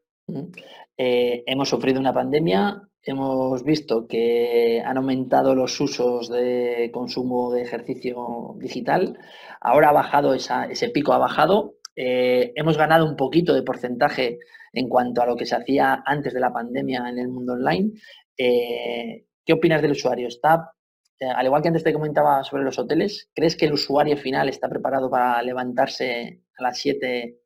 Eh, 0.97 1.45
hemos 1.47 1.69
sufrido 1.69 2.01
una 2.01 2.13
pandemia, 2.13 2.83
hemos 3.05 3.63
visto 3.63 4.09
que 4.09 4.83
han 4.85 4.97
aumentado 4.97 5.55
los 5.55 5.81
usos 5.81 6.29
de 6.29 6.91
consumo 6.93 7.53
de 7.53 7.63
ejercicio 7.63 8.57
digital. 8.59 9.17
Ahora 9.61 9.91
ha 9.91 9.93
bajado, 9.93 10.35
ese 10.35 10.89
pico 10.89 11.13
ha 11.13 11.19
bajado. 11.19 11.75
Eh, 11.95 12.53
hemos 12.57 12.77
ganado 12.77 13.07
un 13.07 13.15
poquito 13.15 13.55
de 13.55 13.63
porcentaje 13.63 14.41
en 14.75 14.89
cuanto 14.89 15.23
a 15.23 15.27
lo 15.27 15.37
que 15.37 15.47
se 15.47 15.55
hacía 15.55 16.03
antes 16.05 16.35
de 16.35 16.41
la 16.41 16.53
pandemia 16.53 17.09
en 17.09 17.19
el 17.19 17.29
mundo 17.29 17.55
online. 17.55 17.93
Eh, 18.37 19.27
¿Qué 19.45 19.53
opinas 19.53 19.83
del 19.83 19.93
usuario? 19.93 20.29
¿Está, 20.29 20.73
eh, 21.21 21.27
al 21.27 21.47
igual 21.47 21.63
que 21.63 21.69
antes 21.69 21.85
te 21.85 21.93
comentaba 21.93 22.43
sobre 22.45 22.65
los 22.65 22.79
hoteles, 22.79 23.31
¿crees 23.35 23.57
que 23.57 23.67
el 23.67 23.75
usuario 23.75 24.17
final 24.17 24.49
está 24.49 24.69
preparado 24.69 25.11
para 25.11 25.43
levantarse 25.43 26.43
a 26.59 26.63
las 26.63 26.79
7, 26.79 27.39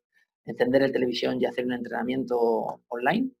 encender 0.45 0.83
el 0.83 0.91
televisión 0.91 1.39
y 1.39 1.45
hacer 1.45 1.65
un 1.65 1.73
entrenamiento 1.73 2.81
online? 2.87 3.31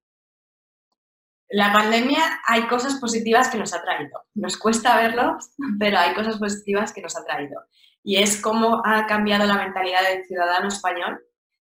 la 1.49 1.73
pandemia 1.73 2.41
hay 2.47 2.67
cosas 2.67 2.95
positivas 2.95 3.49
que 3.49 3.57
nos 3.57 3.73
ha 3.73 3.81
traído. 3.81 4.23
Nos 4.35 4.57
cuesta 4.57 4.95
verlo, 4.95 5.37
pero 5.79 5.97
hay 5.97 6.13
cosas 6.13 6.37
positivas 6.37 6.93
que 6.93 7.01
nos 7.01 7.17
ha 7.17 7.25
traído. 7.25 7.61
Y 8.03 8.17
es 8.17 8.39
cómo 8.39 8.81
ha 8.85 9.07
cambiado 9.07 9.45
la 9.45 9.57
mentalidad 9.57 10.01
del 10.07 10.25
ciudadano 10.25 10.67
español 10.67 11.19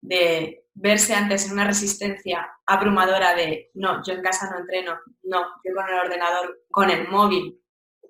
de 0.01 0.60
verse 0.73 1.13
antes 1.13 1.45
en 1.45 1.53
una 1.53 1.65
resistencia 1.65 2.49
abrumadora 2.65 3.35
de 3.35 3.71
no, 3.73 4.03
yo 4.03 4.13
en 4.13 4.21
casa 4.21 4.49
no 4.49 4.59
entreno, 4.59 4.97
no, 5.23 5.41
yo 5.63 5.73
con 5.75 5.89
el 5.89 5.99
ordenador, 5.99 6.61
con 6.69 6.89
el 6.89 7.07
móvil 7.07 7.61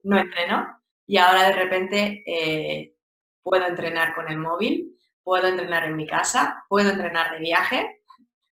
no 0.04 0.20
entreno. 0.20 0.82
Y 1.06 1.18
ahora 1.18 1.48
de 1.48 1.54
repente 1.54 2.24
eh, 2.26 2.96
puedo 3.44 3.66
entrenar 3.68 4.16
con 4.16 4.30
el 4.30 4.38
móvil, 4.38 4.98
puedo 5.24 5.48
entrenar 5.48 5.86
en 5.86 5.96
mi 5.96 6.08
casa, 6.08 6.64
puedo 6.70 6.90
entrenar 6.90 7.34
de 7.34 7.40
viaje 7.40 8.02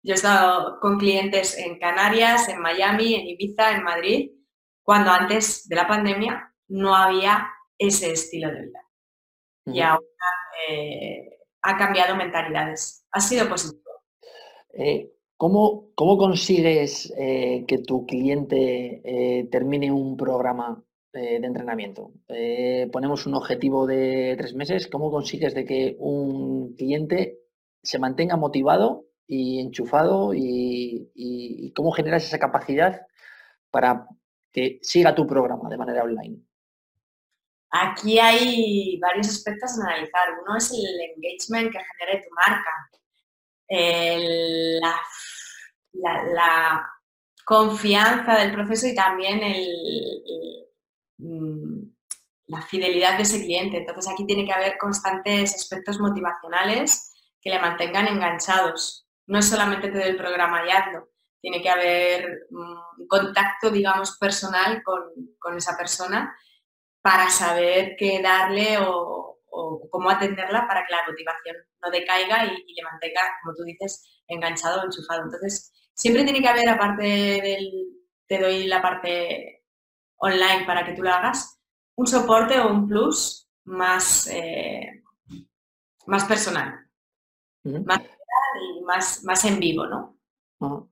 yo 0.02 0.12
he 0.12 0.16
estado 0.16 0.78
con 0.80 0.98
clientes 0.98 1.58
en 1.58 1.78
Canarias, 1.78 2.48
en 2.48 2.60
Miami, 2.60 3.14
en 3.14 3.26
Ibiza, 3.26 3.72
en 3.72 3.82
Madrid, 3.82 4.30
cuando 4.82 5.10
antes 5.10 5.68
de 5.68 5.76
la 5.76 5.86
pandemia 5.86 6.54
no 6.68 6.94
había 6.94 7.48
ese 7.76 8.12
estilo 8.12 8.48
de 8.48 8.62
vida. 8.62 8.80
Y 9.66 9.80
ahora 9.80 10.02
eh, 10.68 11.40
ha 11.62 11.76
cambiado 11.76 12.16
mentalidades. 12.16 13.06
Ha 13.10 13.20
sido 13.20 13.48
positivo. 13.48 13.87
Eh, 14.72 15.12
¿cómo, 15.36 15.90
consigues 15.94 17.12
eh, 17.16 17.64
que 17.66 17.78
tu 17.78 18.06
cliente 18.06 19.48
termine 19.50 19.90
un 19.90 20.16
programa 20.16 20.82
de 21.12 21.36
entrenamiento? 21.36 22.12
ponemos 22.92 23.26
un 23.26 23.34
objetivo 23.34 23.86
de 23.86 24.34
tres 24.36 24.54
meses. 24.54 24.86
¿Cómo 24.88 25.10
consigues 25.10 25.54
de 25.54 25.64
que 25.64 25.96
un 25.98 26.74
cliente 26.76 27.38
se 27.82 27.98
mantenga 27.98 28.36
motivado 28.36 29.08
y 29.26 29.60
enchufado 29.60 30.32
y, 30.34 31.72
cómo 31.76 31.92
generas 31.92 32.24
esa 32.24 32.38
capacidad 32.38 33.06
para 33.70 34.06
que 34.52 34.78
siga 34.82 35.14
tu 35.14 35.26
programa 35.26 35.68
de 35.68 35.76
manera 35.76 36.02
online? 36.02 36.40
Aquí 37.70 38.18
hay 38.18 38.98
varios 38.98 39.28
aspectos 39.28 39.78
a 39.78 39.86
analizar. 39.86 40.28
Uno 40.42 40.56
es 40.56 40.72
el 40.72 41.00
engagement 41.14 41.70
que 41.70 41.78
genere 41.78 42.24
tu 42.24 42.34
marca, 42.34 42.70
la, 46.00 46.90
confianza 47.44 48.36
del 48.36 48.52
proceso 48.52 48.86
y 48.86 48.94
también 48.94 49.40
mm, 51.16 51.82
la 52.46 52.60
fidelidad 52.62 53.16
de 53.16 53.22
ese 53.22 53.42
cliente. 53.42 53.78
Entonces 53.78 54.12
aquí 54.12 54.26
tiene 54.26 54.44
que 54.44 54.52
haber 54.52 54.76
constantes 54.76 55.54
aspectos 55.54 55.98
motivacionales 55.98 57.14
que 57.40 57.48
le 57.48 57.58
mantengan 57.58 58.06
enganchados 58.06 59.08
no 59.28 59.38
es 59.38 59.48
solamente 59.48 59.90
te 59.90 60.08
el 60.08 60.16
programa 60.16 60.66
y 60.66 60.70
hazlo, 60.70 61.10
tiene 61.40 61.62
que 61.62 61.68
haber 61.68 62.46
un 62.50 63.06
contacto, 63.06 63.70
digamos, 63.70 64.16
personal 64.18 64.82
con, 64.82 65.56
esa 65.56 65.76
persona 65.76 66.34
para 67.00 67.30
saber 67.30 67.94
qué 67.96 68.20
darle 68.22 68.78
o, 68.80 69.37
o, 69.58 69.88
cómo 69.90 70.10
atenderla 70.10 70.66
para 70.66 70.86
que 70.86 70.94
la 70.94 71.02
motivación 71.08 71.56
no 71.82 71.90
decaiga 71.90 72.44
y, 72.44 72.74
le 72.74 72.82
mantenga, 72.82 73.20
como 73.42 73.54
tú 73.54 73.64
dices, 73.64 74.22
enganchado 74.26 74.80
o 74.80 74.84
enchufado. 74.84 75.24
Entonces, 75.24 75.72
siempre 75.94 76.24
tiene 76.24 76.40
que 76.40 76.48
haber, 76.48 76.68
aparte 76.68 77.02
del, 77.02 77.70
te 78.26 78.38
doy 78.38 78.66
la 78.66 78.82
parte 78.82 79.64
online 80.16 80.64
para 80.66 80.84
que 80.84 80.92
tú 80.92 81.02
lo 81.02 81.10
hagas, 81.10 81.60
un 81.96 82.06
soporte 82.06 82.58
o 82.60 82.70
un 82.70 82.88
plus 82.88 83.48
más, 83.64 84.28
eh, 84.28 85.02
más 86.06 86.24
personal, 86.24 86.74
más, 87.64 88.00
y 88.00 88.82
más, 88.82 89.24
más 89.24 89.44
en 89.44 89.60
vivo, 89.60 89.86
¿no? 89.86 90.18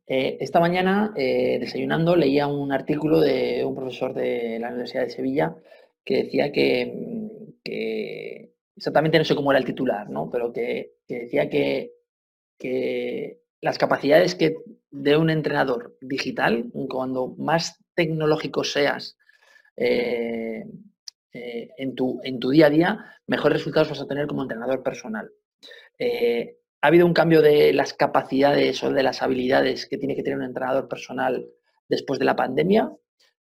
Eh, 0.07 0.37
esta 0.41 0.61
mañana, 0.61 1.13
eh, 1.17 1.59
desayunando, 1.59 2.15
leía 2.15 2.47
un 2.47 2.73
artículo 2.73 3.21
de 3.21 3.65
un 3.65 3.75
profesor 3.75 4.15
de 4.15 4.59
la 4.61 4.69
Universidad 4.69 5.03
de 5.03 5.11
Sevilla 5.11 5.57
que 6.05 6.23
decía 6.23 6.53
que, 6.53 8.53
exactamente 8.77 9.19
no 9.19 9.25
sé 9.25 9.35
cómo 9.35 9.51
era 9.51 9.59
el 9.59 9.65
titular, 9.65 10.09
¿no? 10.11 10.31
pero 10.31 10.53
que, 10.53 10.93
decía 11.09 11.49
que, 11.49 11.93
las 13.63 13.79
capacidades 13.79 14.35
que 14.35 14.57
de 14.91 15.17
un 15.17 15.31
entrenador 15.31 15.97
digital, 16.01 16.71
cuando 16.89 17.35
más 17.39 17.83
tecnológico 17.95 18.63
seas 18.65 19.17
eh, 19.77 20.65
en, 21.33 21.95
tu, 21.95 22.21
en 22.23 22.39
tu 22.39 22.51
día 22.51 22.67
a 22.67 22.71
día, 22.71 23.05
mejores 23.27 23.59
resultados 23.59 23.91
vas 23.91 24.01
a 24.01 24.07
tener 24.07 24.27
como 24.27 24.43
entrenador 24.43 24.83
personal 24.83 25.31
ha 26.87 26.89
habido 26.89 27.07
un 27.07 27.15
cambio 27.15 27.43
de 27.43 27.73
las 27.73 27.95
capacidades 27.95 28.83
o 28.85 28.93
de 28.93 29.03
las 29.03 29.21
habilidades 29.21 29.87
que 29.87 29.99
tiene 29.99 30.15
que 30.15 30.23
tener 30.23 30.39
un 30.39 30.45
entrenador 30.45 30.87
personal 30.89 31.45
después 31.89 32.21
de 32.21 32.25
la 32.25 32.37
pandemia 32.37 32.93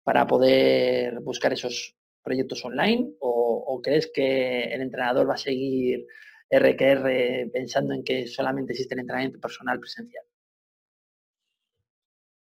para 0.03 0.27
poder 0.27 1.19
buscar 1.21 1.51
esos 1.51 1.95
proyectos 2.21 2.63
online? 2.63 3.13
¿O, 3.19 3.42
crees 3.81 4.11
que 4.13 4.63
el 4.63 4.81
entrenador 4.81 5.29
va 5.29 5.35
a 5.35 5.37
seguir 5.37 6.07
RQR 6.49 7.51
pensando 7.51 7.93
en 7.93 8.03
que 8.03 8.27
solamente 8.27 8.73
existe 8.73 8.93
el 8.93 9.01
entrenamiento 9.01 9.39
personal 9.39 9.79
presencial? 9.79 10.25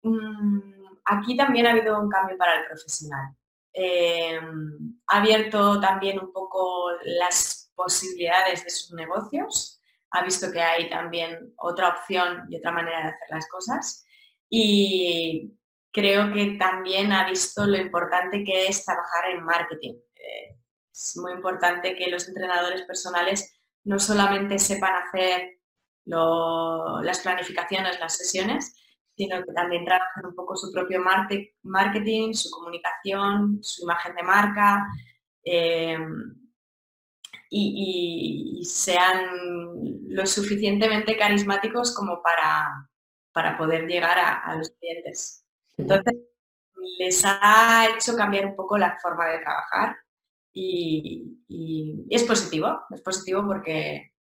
Mm, 0.03 0.99
aquí 1.05 1.37
también 1.37 1.67
ha 1.67 1.73
habido 1.73 2.01
un 2.01 2.09
cambio 2.09 2.37
para 2.37 2.61
el 2.61 2.67
profesional. 2.67 3.35
Em, 3.73 4.99
ha 5.09 5.19
abierto 5.19 5.81
también 5.81 6.19
un 6.19 6.33
poco 6.33 6.93
las 7.05 7.71
posibilidades 7.75 8.65
de 8.65 8.71
sus 8.71 8.93
negocios 8.95 9.77
ha 10.11 10.25
visto 10.25 10.51
que 10.51 10.61
hay 10.61 10.89
también 10.89 11.53
otra 11.57 11.89
opción 11.89 12.47
y 12.49 12.57
otra 12.57 12.73
manera 12.73 12.99
de 12.99 13.09
hacer 13.09 13.29
las 13.31 13.49
cosas 13.49 14.07
y 14.49 15.53
creo 15.93 16.33
que 16.33 16.57
también 16.59 17.13
ha 17.13 17.29
visto 17.29 17.67
lo 17.67 17.77
importante 17.77 18.45
que 18.45 18.69
es 18.69 18.85
trabajar 18.85 19.31
en 19.31 19.45
marketing. 19.45 19.95
Eh, 20.15 20.56
es 20.97 21.17
muy 21.19 21.33
importante 21.33 21.95
que 21.95 22.11
los 22.11 22.27
entrenadores 22.27 22.83
personales 22.83 23.61
no 23.85 23.99
solamente 23.99 24.59
sepan 24.59 24.95
hacer 24.95 25.59
las 26.07 27.21
planificaciones, 27.21 28.01
las 28.01 28.17
sesiones, 28.17 28.75
sino 29.15 29.43
que 29.45 29.53
también 29.53 29.85
trabajen 29.85 30.27
un 30.27 30.35
poco 30.35 30.57
su 30.57 30.73
propio 30.73 31.01
marketing, 31.63 32.33
su 32.33 32.51
comunicación, 32.51 33.59
su 33.63 33.83
imagen 33.83 34.15
de 34.15 34.23
marca. 34.23 34.87
Eh, 35.45 35.99
y, 37.51 38.63
sean 38.65 39.31
lo 40.09 40.27
suficientemente 40.27 41.17
carismáticos 41.17 41.95
como 41.95 42.21
para, 42.23 42.89
para 43.33 43.57
poder 43.57 43.87
llegar 43.87 44.19
a, 44.19 44.57
los 44.57 44.71
clientes. 44.71 45.45
Entonces, 45.77 46.15
les 46.99 47.23
ha 47.25 47.87
hecho 47.89 48.17
cambiar 48.17 48.47
un 48.47 48.57
poco 48.57 48.77
la 48.79 48.99
forma 49.01 49.27
de 49.29 49.39
trabajar 49.39 49.97
y, 50.59 52.07
es 52.09 52.25
positivo, 52.25 52.81
es 52.91 53.03
positivo 53.03 53.45
porque 53.47 54.13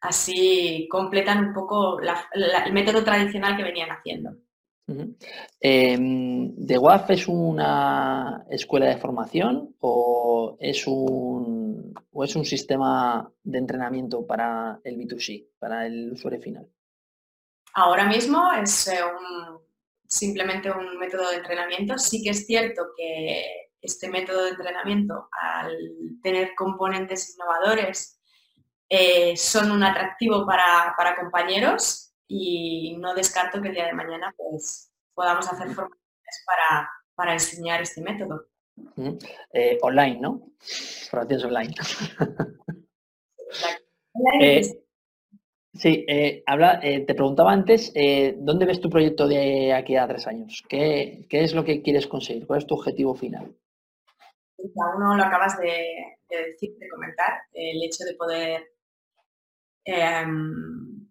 así 0.00 0.88
completan 0.90 1.46
un 1.46 1.54
poco 1.54 2.00
el 2.00 2.72
método 2.72 3.04
tradicional 3.04 3.56
que 3.56 3.62
venían 3.62 3.90
haciendo. 3.90 4.36
Em, 5.60 6.52
¿De 6.56 6.76
WAF 6.76 7.10
es 7.10 7.28
una 7.28 8.44
escuela 8.50 8.86
de 8.86 8.96
formación 8.96 9.76
o 9.78 10.56
es 10.58 10.84
un, 10.88 11.94
o 12.10 12.24
es 12.24 12.34
un 12.34 12.44
sistema 12.44 13.30
de 13.44 13.58
entrenamiento 13.58 14.26
para 14.26 14.80
el 14.82 14.98
B2C, 14.98 15.46
para 15.60 15.86
el 15.86 16.12
usuario 16.12 16.40
final? 16.40 16.68
Ahora 17.74 18.04
mismo 18.04 18.50
es 18.60 18.88
eh, 18.88 18.98
simplemente 20.08 20.72
un 20.72 20.98
método 20.98 21.30
de 21.30 21.36
entrenamiento. 21.36 21.96
Sí 21.96 22.20
que 22.20 22.30
es 22.30 22.44
cierto 22.44 22.82
que 22.96 23.69
este 23.80 24.08
método 24.08 24.44
de 24.44 24.50
entrenamiento, 24.50 25.28
al 25.32 25.76
tener 26.22 26.54
componentes 26.54 27.34
innovadores, 27.34 28.20
eh, 28.92 29.36
son 29.36 29.70
un 29.70 29.84
atractivo 29.84 30.44
para, 30.44 30.94
para 30.96 31.14
compañeros 31.14 32.12
y 32.26 32.96
no 32.98 33.14
descarto 33.14 33.62
que 33.62 33.68
el 33.68 33.74
día 33.74 33.86
de 33.86 33.92
mañana 33.92 34.34
pues, 34.36 34.92
podamos 35.14 35.46
hacer 35.46 35.68
formaciones 35.68 36.44
para, 37.14 37.32
enseñar 37.32 37.80
este 37.82 38.02
método. 38.02 38.46
Eh, 39.52 39.78
online, 39.82 40.18
¿no? 40.20 40.50
Formaciones 41.08 41.44
online. 41.44 41.74
Eh, 44.40 44.62
sí, 45.72 46.06
habla, 46.46 46.80
te 46.80 47.14
preguntaba 47.14 47.52
antes, 47.52 47.92
¿dónde 48.36 48.66
ves 48.66 48.80
tu 48.80 48.90
proyecto 48.90 49.28
de 49.28 49.72
aquí 49.72 49.96
a 49.96 50.06
tres 50.08 50.26
años? 50.26 50.64
¿Qué, 50.68 51.26
es 51.30 51.54
lo 51.54 51.64
que 51.64 51.80
quieres 51.80 52.06
conseguir? 52.06 52.46
¿Cuál 52.46 52.58
es 52.58 52.66
tu 52.66 52.74
objetivo 52.74 53.14
final? 53.14 53.54
Aún 54.82 55.00
no 55.00 55.16
lo 55.16 55.22
acabas 55.22 55.58
de, 55.58 56.18
decir, 56.28 56.76
de 56.78 56.88
comentar, 56.88 57.42
el 57.52 57.82
hecho 57.82 58.04
de 58.04 58.14
poder 58.14 58.70
em, 59.84 61.08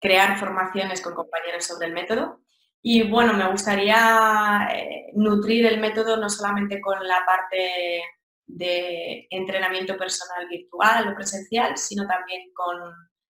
crear 0.00 0.38
formaciones 0.38 1.00
con 1.00 1.14
compañeros 1.14 1.64
sobre 1.64 1.88
el 1.88 1.94
método. 1.94 2.40
Y 2.82 3.08
bueno, 3.08 3.32
me 3.32 3.50
gustaría 3.50 4.68
eh, 4.72 5.06
nutrir 5.14 5.66
el 5.66 5.80
método 5.80 6.16
no 6.18 6.28
solamente 6.28 6.80
con 6.80 7.06
la 7.06 7.24
parte 7.24 8.02
de 8.46 9.26
entrenamiento 9.30 9.96
personal 9.96 10.46
virtual 10.48 11.08
o 11.08 11.14
presencial, 11.14 11.78
sino 11.78 12.06
también 12.06 12.52
con 12.52 12.76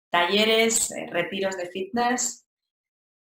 talleres, 0.10 0.92
eh, 0.92 1.08
retiros 1.12 1.58
de 1.58 1.68
fitness 1.68 2.48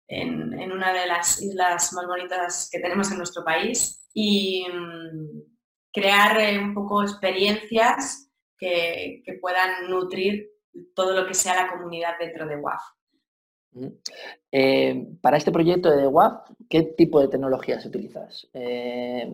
en, 0.08 0.72
una 0.72 0.94
de 0.94 1.08
las 1.08 1.42
islas 1.42 1.94
más 1.94 2.06
bonitas 2.06 2.70
que 2.72 2.80
tenemos 2.80 3.12
en 3.12 3.18
nuestro 3.18 3.44
país 3.44 4.08
y 4.14 4.66
mm, 4.72 5.57
crear 5.98 6.40
eh, 6.40 6.60
un 6.60 6.76
poco 6.76 7.02
experiencias 7.02 8.30
que, 8.56 9.24
que, 9.26 9.34
puedan 9.34 9.90
nutrir 9.90 10.52
todo 10.94 11.20
lo 11.20 11.28
que 11.28 11.34
sea 11.34 11.56
la 11.56 11.72
comunidad 11.72 12.14
dentro 12.20 12.46
de 12.46 12.56
WAF. 12.58 12.82
Eh, 14.52 15.08
para 15.22 15.38
este 15.38 15.52
proyecto 15.52 15.90
de 15.90 16.06
WAF, 16.06 16.52
¿qué 16.70 16.84
tipo 16.84 17.20
de 17.20 17.30
tecnologías 17.30 17.84
utilizas? 17.86 18.48
Eh, 18.54 19.28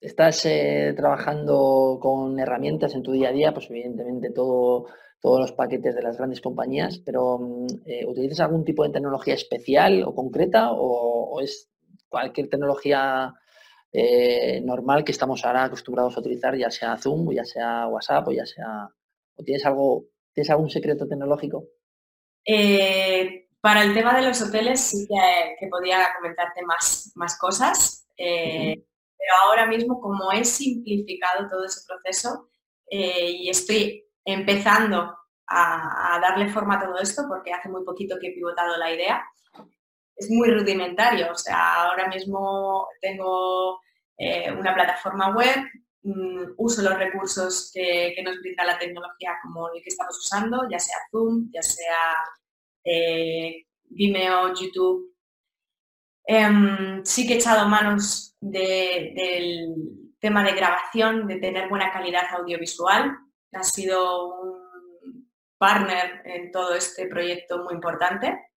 ¿Estás 0.00 0.48
trabajando 0.96 1.98
con 2.00 2.40
herramientas 2.40 2.94
en 2.94 3.02
tu 3.02 3.12
día 3.12 3.28
a 3.28 3.32
día? 3.32 3.54
Pues 3.54 3.70
evidentemente 3.70 4.30
todo, 4.30 4.86
todos 5.20 5.38
los 5.38 5.52
paquetes 5.52 5.94
de 5.94 6.02
las 6.02 6.16
grandes 6.16 6.40
compañías, 6.40 6.98
pero 6.98 7.36
¿utilizas 8.08 8.40
algún 8.40 8.64
tipo 8.64 8.82
de 8.82 8.90
tecnología 8.90 9.34
especial 9.34 10.02
o 10.02 10.14
concreta 10.14 10.72
o, 10.72 11.40
es 11.40 11.70
cualquier 12.08 12.48
tecnología 12.48 13.32
normal 14.62 15.04
que 15.04 15.12
estamos 15.12 15.44
ahora 15.44 15.64
acostumbrados 15.64 16.16
a 16.16 16.20
utilizar, 16.20 16.56
ya 16.56 16.70
sea 16.70 16.96
Zoom, 16.96 17.32
ya 17.32 17.44
sea 17.44 17.86
WhatsApp 17.88 18.28
o 18.28 18.32
ya 18.32 18.46
sea... 18.46 18.88
¿O 19.34 19.42
tienes 19.42 19.64
algo, 19.64 20.04
tienes 20.32 20.50
algún 20.50 20.70
secreto 20.70 21.08
tecnológico? 21.08 21.68
Eh, 22.44 23.48
para 23.60 23.82
el 23.84 23.94
tema 23.94 24.14
de 24.14 24.26
los 24.26 24.42
hoteles 24.42 24.80
sí 24.80 25.06
que, 25.06 25.68
podía 25.68 26.08
comentarte 26.16 26.62
más, 26.62 27.12
más 27.14 27.38
cosas, 27.38 28.08
eh, 28.16 28.74
pero 29.16 29.30
ahora 29.44 29.66
mismo 29.66 30.00
como 30.00 30.32
he 30.32 30.44
simplificado 30.44 31.48
todo 31.48 31.64
ese 31.64 31.80
proceso 31.86 32.48
eh, 32.90 33.30
y 33.30 33.48
estoy 33.48 34.04
empezando 34.24 35.16
a, 35.46 36.18
darle 36.20 36.48
forma 36.48 36.76
a 36.76 36.84
todo 36.84 36.98
esto, 36.98 37.22
porque 37.28 37.52
hace 37.52 37.68
muy 37.68 37.84
poquito 37.84 38.16
que 38.20 38.28
he 38.28 38.34
pivotado 38.34 38.76
la 38.78 38.92
idea, 38.92 39.22
es 40.16 40.30
muy 40.30 40.50
rudimentario, 40.50 41.32
o 41.32 41.36
sea, 41.36 41.84
ahora 41.84 42.08
mismo 42.08 42.88
tengo 43.00 43.80
una 44.56 44.72
plataforma 44.72 45.34
web, 45.34 45.58
mm, 46.04 46.52
uso 46.56 46.80
los 46.82 46.96
recursos 46.96 47.72
que, 47.74 48.12
que, 48.14 48.22
nos 48.22 48.38
brinda 48.38 48.62
la 48.62 48.78
tecnología 48.78 49.32
como 49.42 49.68
el 49.74 49.82
que 49.82 49.88
estamos 49.88 50.16
usando, 50.16 50.68
ya 50.70 50.78
sea 50.78 50.96
Zoom, 51.10 51.50
ya 51.52 51.62
sea 51.62 52.14
eh, 52.84 53.66
Vimeo, 53.84 54.54
YouTube. 54.54 55.14
Em, 56.24 57.04
sí 57.04 57.26
que 57.26 57.34
he 57.34 57.36
echado 57.36 57.68
manos 57.68 58.36
del 58.40 60.14
tema 60.18 60.44
de 60.44 60.52
grabación, 60.52 61.26
de 61.26 61.36
tener 61.36 61.68
buena 61.68 61.92
calidad 61.92 62.24
audiovisual. 62.38 63.16
Ha 63.52 63.64
sido 63.64 64.40
un 64.40 65.30
partner 65.58 66.22
en 66.24 66.50
todo 66.50 66.74
este 66.74 67.06
proyecto 67.06 67.64
muy 67.64 67.74
importante. 67.74 68.51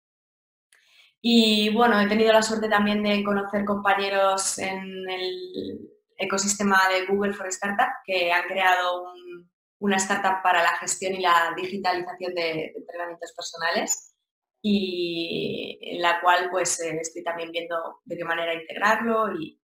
Y 1.26 1.70
bueno, 1.74 2.02
he 2.02 2.08
tenido 2.10 2.34
la 2.34 2.42
suerte 2.42 2.68
también 2.68 3.02
de 3.02 3.24
conocer 3.24 3.64
compañeros 3.64 4.60
en 4.60 5.10
el 5.10 5.90
ecosistema 6.18 6.78
de 6.92 7.06
Google 7.06 7.32
for 7.32 7.48
Startup 7.48 7.88
que 8.06 8.30
han 8.30 8.46
creado 8.50 9.04
un, 9.04 9.50
una 9.80 9.96
startup 9.96 10.44
para 10.44 10.62
la 10.62 10.76
gestión 10.80 11.14
y 11.14 11.22
la 11.22 11.54
digitalización 11.56 12.36
de, 12.36 12.74
entrenamientos 12.76 13.32
personales 13.32 14.14
y 14.62 15.80
en 15.82 16.02
la 16.02 16.20
cual 16.20 16.50
pues 16.52 16.82
eh, 16.82 16.98
estoy 17.00 17.24
también 17.24 17.52
viendo 17.52 18.02
de 18.04 18.18
qué 18.18 18.26
manera 18.26 18.54
integrarlo 18.54 19.34
y, 19.34 19.62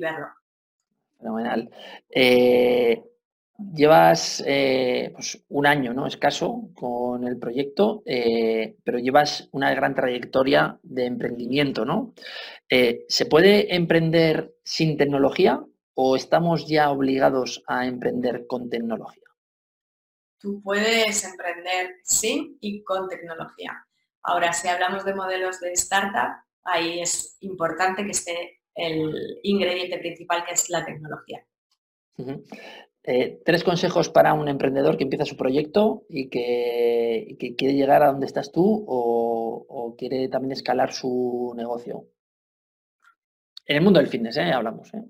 verlo. 0.00 0.28
Fenomenal. 1.18 1.70
Eh, 2.08 3.02
llevas 3.58 4.42
eh, 4.46 5.10
pues, 5.14 5.42
un 5.48 5.66
año, 5.66 5.92
¿no? 5.92 6.06
Escaso 6.06 6.70
con 6.74 7.26
el 7.26 7.38
proyecto, 7.38 8.02
pero 8.04 8.98
llevas 8.98 9.48
una 9.52 9.74
gran 9.74 9.94
trayectoria 9.94 10.78
de 10.82 11.06
emprendimiento, 11.06 11.84
¿no? 11.84 12.14
¿Se 12.68 13.26
puede 13.26 13.74
emprender 13.74 14.54
sin 14.64 14.96
tecnología 14.96 15.64
o 15.94 16.16
estamos 16.16 16.66
ya 16.66 16.90
obligados 16.90 17.62
a 17.66 17.86
emprender 17.86 18.46
con 18.46 18.70
tecnología? 18.70 19.22
tú 20.42 20.60
puedes 20.60 21.24
emprender 21.24 22.00
sin 22.02 22.58
y 22.60 22.82
con 22.82 23.08
tecnología. 23.08 23.86
Ahora, 24.24 24.52
si 24.52 24.68
hablamos 24.68 25.04
de 25.04 25.14
modelos 25.14 25.60
de 25.60 25.72
startup, 25.72 26.42
ahí 26.64 27.00
es 27.00 27.36
importante 27.40 28.04
que 28.04 28.10
esté 28.10 28.60
el 28.74 29.38
ingrediente 29.44 29.98
principal, 29.98 30.44
que 30.44 30.54
es 30.54 30.68
la 30.68 30.84
tecnología. 30.84 31.46
Eh, 33.04 33.42
tres 33.44 33.64
consejos 33.64 34.08
para 34.08 34.32
un 34.32 34.48
emprendedor 34.48 34.96
que 34.96 35.02
empieza 35.02 35.24
su 35.24 35.36
proyecto 35.36 36.04
y 36.08 36.28
que, 36.28 37.36
quiere 37.58 37.74
llegar 37.74 38.02
a 38.02 38.12
donde 38.12 38.26
estás 38.26 38.52
tú 38.52 38.84
o, 38.86 39.96
quiere 39.98 40.28
también 40.28 40.52
escalar 40.52 40.92
su 40.92 41.52
negocio. 41.56 42.06
En 43.66 43.76
el 43.76 43.82
mundo 43.82 43.98
del 43.98 44.08
fitness, 44.08 44.36
¿eh? 44.36 44.52
hablamos. 44.52 44.92
¿eh? 44.94 45.02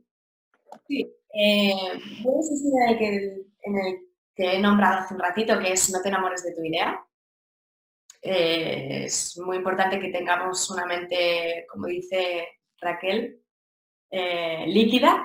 Sí, 0.88 1.14
eh, 1.34 1.74
en 3.62 3.78
el 3.78 3.98
que 4.34 4.56
he 4.56 4.58
nombrado 4.58 5.00
hace 5.00 5.14
un 5.14 5.20
ratito, 5.20 5.58
que 5.58 5.72
es 5.72 5.90
no 5.90 6.00
te 6.00 6.08
enamores 6.08 6.42
de 6.44 6.54
tu 6.54 6.64
idea. 6.64 7.04
Es 8.22 9.38
muy 9.38 9.58
importante 9.58 10.00
que 10.00 10.08
tengamos 10.08 10.70
una 10.70 10.86
mente, 10.86 11.66
como 11.68 11.86
dice 11.86 12.48
Raquel, 12.80 13.42
líquida 14.10 15.24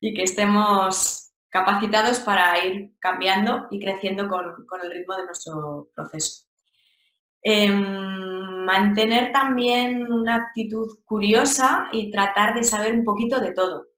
y 0.00 0.12
que 0.14 0.24
estemos 0.24 1.29
capacitados 1.50 2.20
para 2.20 2.64
ir 2.64 2.92
cambiando 2.98 3.66
y 3.70 3.80
creciendo 3.80 4.28
con, 4.28 4.44
el 4.82 4.90
ritmo 4.90 5.16
de 5.16 5.26
nuestro 5.26 5.88
proceso. 5.94 6.46
Em, 7.42 8.64
mantener 8.64 9.32
también 9.32 10.12
una 10.12 10.36
actitud 10.36 10.98
curiosa 11.04 11.88
y 11.92 12.10
tratar 12.10 12.54
de 12.54 12.64
saber 12.64 12.94
un 12.94 13.04
poquito 13.04 13.40
de 13.40 13.52
todo. 13.52 13.88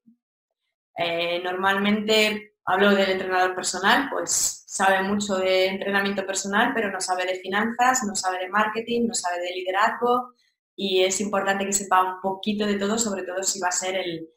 Eh, 0.97 1.41
normalmente 1.43 2.55
hablo 2.65 2.91
del 2.91 3.11
entrenador 3.11 3.55
personal, 3.55 4.09
pues 4.11 4.63
sabe 4.67 5.03
mucho 5.03 5.35
de 5.35 5.67
entrenamiento 5.67 6.25
personal, 6.25 6.71
pero 6.73 6.91
no 6.91 6.99
sabe 6.99 7.25
de 7.25 7.35
finanzas, 7.35 8.03
no 8.07 8.15
sabe 8.15 8.39
de 8.39 8.49
marketing, 8.49 9.07
no 9.07 9.13
sabe 9.13 9.39
de 9.41 9.53
liderazgo 9.53 10.33
y 10.75 11.03
es 11.03 11.21
importante 11.21 11.65
que 11.65 11.73
sepa 11.73 12.01
un 12.01 12.21
poquito 12.21 12.65
de 12.65 12.75
todo, 12.75 12.97
sobre 12.97 13.23
todo 13.23 13.43
si 13.43 13.59
va 13.59 13.67
a 13.67 13.71
ser 13.71 13.95
el, 13.95 14.29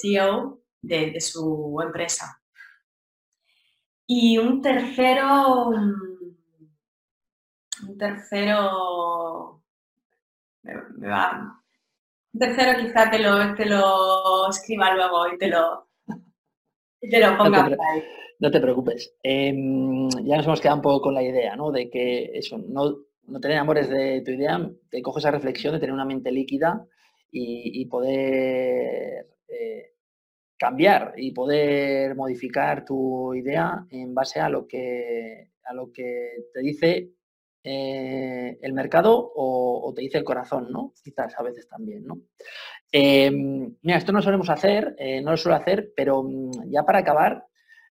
CEO 0.00 0.60
de, 0.82 1.20
su 1.20 1.78
empresa. 1.82 2.40
Y 4.06 4.38
un 4.38 4.62
tercero, 4.62 5.68
un 5.68 6.38
tercero, 7.98 9.62
un 12.32 12.38
tercero 12.38 12.78
quizá 12.80 13.10
te 13.10 13.18
lo, 13.18 13.54
te 13.54 13.66
lo 13.66 14.48
escriba 14.48 14.94
luego 14.94 15.32
y 15.32 15.38
te 15.38 15.48
lo, 15.48 15.88
no 18.40 18.50
te, 18.50 18.60
preocupes. 18.60 19.14
Em, 19.22 20.08
ya 20.24 20.36
nos 20.36 20.46
hemos 20.46 20.60
quedado 20.60 20.76
un 20.76 20.82
poco 20.82 21.02
con 21.02 21.14
la 21.14 21.22
idea, 21.22 21.56
¿no? 21.56 21.70
De 21.70 21.90
que 21.90 22.30
eso, 22.34 22.58
no, 22.58 22.96
no 23.26 23.40
tener 23.40 23.58
amores 23.58 23.88
de 23.88 24.22
tu 24.24 24.32
idea, 24.32 24.70
te 24.90 25.02
cojo 25.02 25.18
esa 25.18 25.30
reflexión 25.30 25.74
de 25.74 25.80
tener 25.80 25.92
una 25.92 26.04
mente 26.04 26.32
líquida 26.32 26.86
y, 27.30 27.84
poder 27.86 29.26
eh, 29.48 29.92
cambiar 30.58 31.14
y 31.16 31.30
poder 31.32 32.14
modificar 32.16 32.84
tu 32.84 33.34
idea 33.34 33.86
en 33.90 34.12
base 34.14 34.40
a 34.40 34.48
lo 34.48 34.66
que, 34.66 35.52
a 35.64 35.72
lo 35.72 35.92
que 35.92 36.48
te 36.52 36.60
dice 36.60 37.12
eh, 37.62 38.58
el 38.60 38.72
mercado 38.72 39.32
o, 39.34 39.92
te 39.94 40.02
dice 40.02 40.18
el 40.18 40.24
corazón, 40.24 40.70
¿no? 40.70 40.92
Quizás 41.02 41.38
a 41.38 41.42
veces 41.42 41.68
también, 41.68 42.04
¿no? 42.04 42.20
Em, 42.90 43.76
mira, 43.82 43.98
esto 43.98 44.12
no 44.12 44.22
solemos 44.22 44.50
hacer, 44.50 44.94
eh, 44.98 45.20
no 45.20 45.32
lo 45.32 45.36
suelo 45.36 45.56
hacer, 45.56 45.92
pero 45.94 46.22
mm, 46.22 46.70
ya 46.70 46.82
para 46.82 47.00
acabar, 47.00 47.44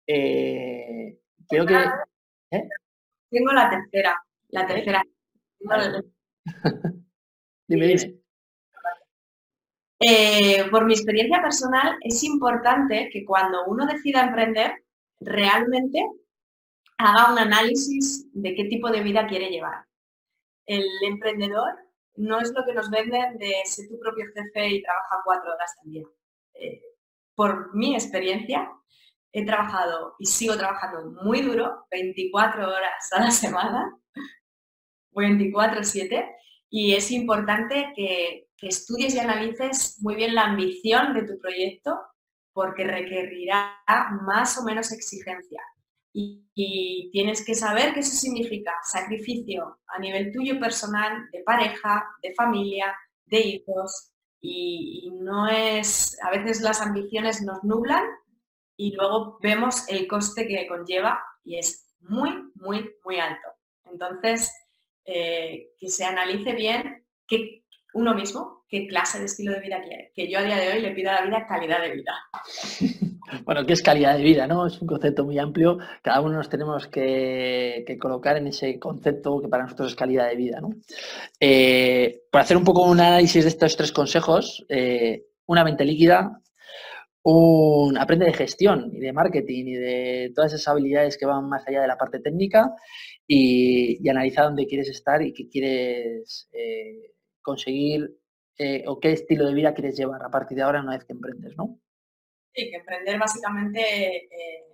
eh, 0.06 1.18
quiero 1.48 1.66
que... 1.66 1.76
Tengo 3.30 3.52
la 3.52 3.70
tercera, 3.70 4.22
la 4.48 4.66
tercera. 4.66 5.02
dime, 7.66 7.86
dime. 7.86 8.21
Por 10.70 10.84
mi 10.86 10.94
experiencia 10.94 11.40
personal, 11.40 11.96
es 12.00 12.22
importante 12.24 13.08
que 13.12 13.24
cuando 13.24 13.64
uno 13.66 13.86
decida 13.86 14.22
emprender, 14.22 14.84
realmente 15.20 16.04
haga 16.98 17.32
un 17.32 17.38
análisis 17.38 18.28
de 18.32 18.54
qué 18.54 18.64
tipo 18.64 18.90
de 18.90 19.02
vida 19.02 19.26
quiere 19.26 19.48
llevar. 19.48 19.84
El 20.66 20.84
emprendedor 21.04 21.74
no 22.16 22.40
es 22.40 22.52
lo 22.54 22.64
que 22.64 22.74
nos 22.74 22.90
venden 22.90 23.38
de 23.38 23.54
ser 23.64 23.88
tu 23.88 23.98
propio 23.98 24.26
jefe 24.34 24.68
y 24.68 24.82
trabaja 24.82 25.22
cuatro 25.24 25.52
horas 25.52 25.72
al 25.82 25.90
día. 25.90 26.04
Eh, 26.54 26.80
por 27.34 27.74
mi 27.74 27.94
experiencia, 27.94 28.70
he 29.32 29.44
trabajado 29.46 30.14
y 30.18 30.26
sigo 30.26 30.56
trabajando 30.56 31.22
muy 31.24 31.40
duro, 31.40 31.86
24 31.90 32.68
horas 32.68 33.12
a 33.12 33.20
la 33.20 33.30
semana, 33.30 33.98
24-7, 35.12 36.36
y 36.74 36.94
es 36.94 37.10
importante 37.10 37.92
que, 37.94 38.48
estudies 38.62 39.16
y 39.16 39.18
analices 39.18 39.98
muy 40.02 40.14
bien 40.14 40.36
la 40.36 40.44
ambición 40.44 41.14
de 41.14 41.24
tu 41.24 41.36
proyecto 41.40 42.00
porque 42.52 42.84
requerirá 42.84 43.76
más 44.24 44.56
o 44.56 44.62
menos 44.62 44.92
exigencia 44.92 45.60
y, 46.12 47.10
tienes 47.10 47.44
que 47.44 47.56
saber 47.56 47.92
que 47.92 48.00
eso 48.00 48.14
significa 48.14 48.70
sacrificio 48.84 49.80
a 49.88 49.98
nivel 49.98 50.30
tuyo 50.32 50.60
personal, 50.60 51.28
de 51.32 51.42
pareja, 51.42 52.06
de 52.22 52.32
familia, 52.34 52.96
de 53.26 53.40
hijos. 53.40 54.12
Y, 54.40 55.10
no 55.20 55.48
es, 55.48 56.16
a 56.22 56.30
veces 56.30 56.60
las 56.60 56.80
ambiciones 56.80 57.42
nos 57.42 57.64
nublan 57.64 58.04
y 58.76 58.94
luego 58.94 59.38
vemos 59.42 59.88
el 59.88 60.06
coste 60.06 60.46
que 60.46 60.68
conlleva 60.68 61.20
y 61.42 61.58
es 61.58 61.92
muy, 62.00 62.30
muy, 62.54 62.94
muy 63.04 63.18
alto. 63.18 63.48
Entonces, 63.86 64.52
eh, 65.04 65.70
que 65.78 65.88
se 65.88 66.04
analice 66.04 66.52
bien 66.52 67.04
que 67.26 67.64
uno 67.94 68.14
mismo 68.14 68.64
qué 68.68 68.86
clase 68.86 69.18
de 69.18 69.26
estilo 69.26 69.52
de 69.52 69.60
vida 69.60 69.82
quiere. 69.82 70.12
Que 70.14 70.30
yo 70.30 70.38
a 70.38 70.42
día 70.42 70.56
de 70.56 70.72
hoy 70.72 70.80
le 70.80 70.92
pido 70.92 71.10
a 71.10 71.14
la 71.14 71.26
vida 71.26 71.46
calidad 71.46 71.82
de 71.82 71.90
vida. 71.90 72.14
Bueno, 73.44 73.64
¿qué 73.64 73.72
es 73.72 73.82
calidad 73.82 74.18
de 74.18 74.22
vida? 74.22 74.46
¿no? 74.46 74.66
Es 74.66 74.78
un 74.82 74.86
concepto 74.86 75.24
muy 75.24 75.38
amplio. 75.38 75.78
Cada 76.02 76.20
uno 76.20 76.34
nos 76.34 76.50
tenemos 76.50 76.86
que, 76.88 77.96
colocar 77.98 78.36
en 78.36 78.48
ese 78.48 78.78
concepto 78.78 79.40
que 79.40 79.48
para 79.48 79.62
nosotros 79.62 79.92
es 79.92 79.96
calidad 79.96 80.28
de 80.28 80.36
vida. 80.36 80.60
¿no? 80.60 80.70
Eh, 81.40 82.24
para 82.30 82.44
hacer 82.44 82.58
un 82.58 82.64
poco 82.64 82.82
un 82.82 83.00
análisis 83.00 83.44
de 83.44 83.48
estos 83.48 83.76
tres 83.76 83.90
consejos, 83.90 84.66
eh, 84.68 85.24
una 85.46 85.64
mente 85.64 85.84
líquida, 85.86 86.41
un, 87.24 87.98
aprende 87.98 88.26
de 88.26 88.32
gestión 88.32 88.90
y 88.92 89.00
de 89.00 89.12
marketing 89.12 89.66
y 89.66 89.74
de 89.74 90.32
todas 90.34 90.52
esas 90.52 90.68
habilidades 90.68 91.16
que 91.16 91.26
van 91.26 91.48
más 91.48 91.66
allá 91.66 91.82
de 91.82 91.88
la 91.88 91.98
parte 91.98 92.20
técnica 92.20 92.74
y, 93.26 94.08
analiza 94.08 94.42
dónde 94.42 94.66
quieres 94.66 94.88
estar 94.88 95.22
y 95.22 95.32
qué 95.32 95.48
quieres 95.48 96.48
eh, 96.52 97.14
conseguir 97.40 98.18
o 98.86 99.00
qué 99.00 99.12
estilo 99.12 99.46
de 99.46 99.54
vida 99.54 99.74
quieres 99.74 99.96
llevar 99.96 100.22
a 100.22 100.30
partir 100.30 100.56
de 100.56 100.62
ahora 100.62 100.82
una 100.82 100.92
vez 100.92 101.04
que 101.04 101.12
emprendes, 101.12 101.56
¿no? 101.56 101.80
Sí, 102.54 102.70
que 102.70 102.76
emprender 102.76 103.18
básicamente 103.18 104.26
eh, 104.26 104.64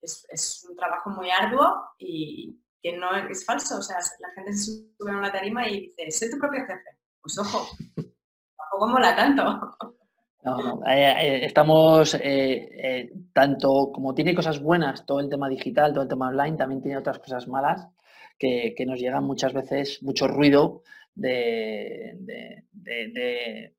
es, 0.00 0.66
un 0.68 0.76
trabajo 0.76 1.10
muy 1.10 1.30
arduo 1.30 1.90
y 1.98 2.58
que 2.82 2.96
no 2.96 3.14
es 3.28 3.44
falso. 3.44 3.78
O 3.78 3.82
sea, 3.82 3.98
la 4.20 4.30
gente 4.34 4.52
se 4.54 4.64
sube 4.96 5.12
a 5.12 5.18
una 5.18 5.32
tarima 5.32 5.68
y 5.68 5.82
dice, 5.82 6.10
sé 6.10 6.30
tu 6.30 6.38
propio 6.38 6.60
jefe. 6.66 6.98
Pues 7.20 7.38
ojo, 7.38 7.68
tampoco 8.56 8.88
mola 8.88 9.14
tanto. 9.14 9.76
No, 10.44 10.58
no. 10.58 10.86
Eh, 10.86 11.14
eh, 11.20 11.46
estamos, 11.46 12.18
tanto 13.32 13.90
como 13.92 14.14
tiene 14.14 14.34
cosas 14.34 14.60
buenas 14.60 15.06
todo 15.06 15.20
el 15.20 15.30
tema 15.30 15.48
digital, 15.48 15.92
todo 15.92 16.02
el 16.02 16.08
tema 16.08 16.28
online, 16.28 16.58
también 16.58 16.82
tiene 16.82 16.98
otras 16.98 17.18
cosas 17.18 17.48
malas 17.48 17.88
que, 18.38 18.74
nos 18.86 19.00
llegan 19.00 19.24
muchas 19.24 19.54
veces, 19.54 20.02
mucho 20.02 20.28
ruido 20.28 20.82
de, 21.14 22.14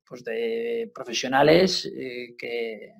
pues 0.08 0.23
de 0.23 0.91
profesionales 0.93 1.88
que, 2.38 2.93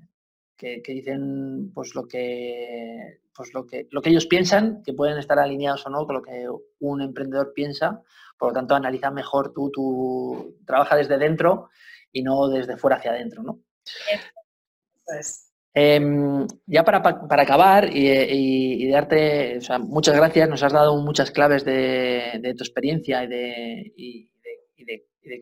que, 0.56 0.94
dicen 0.94 1.72
pues 1.74 1.96
lo 1.96 2.08
que 2.08 3.22
pues 3.34 3.54
lo 3.54 3.66
que 3.66 3.88
lo 3.90 4.02
que 4.02 4.12
ellos 4.12 4.28
piensan, 4.28 4.84
que 4.84 4.94
pueden 4.94 5.18
estar 5.18 5.40
alineados 5.40 5.86
o 5.88 5.90
no 5.90 6.06
con 6.06 6.18
lo 6.18 6.22
que 6.22 6.48
un 6.80 7.02
emprendedor 7.02 7.52
piensa. 7.54 8.04
Por 8.38 8.50
lo 8.50 8.54
tanto, 8.54 8.76
analiza 8.76 9.12
mejor 9.12 9.54
tú, 9.54 9.72
tú 9.74 10.58
trabaja 10.66 10.96
desde 10.98 11.18
dentro 11.18 11.70
y 12.16 12.24
no 12.24 12.48
desde 12.48 12.78
fuera 12.78 12.96
hacia 12.96 13.12
adentro, 13.12 13.44
¿no? 13.44 13.60
Em, 15.74 16.48
ya 16.66 16.86
para, 16.86 17.00
acabar 17.42 17.90
y, 17.92 18.90
darte, 18.90 19.60
muchas 19.82 20.16
gracias, 20.16 20.48
nos 20.48 20.64
has 20.64 20.72
dado 20.72 20.96
muchas 21.02 21.32
claves 21.32 21.66
de, 21.66 22.54
tu 22.58 22.64
experiencia 22.64 23.26
y 23.26 23.28
de, 23.28 24.32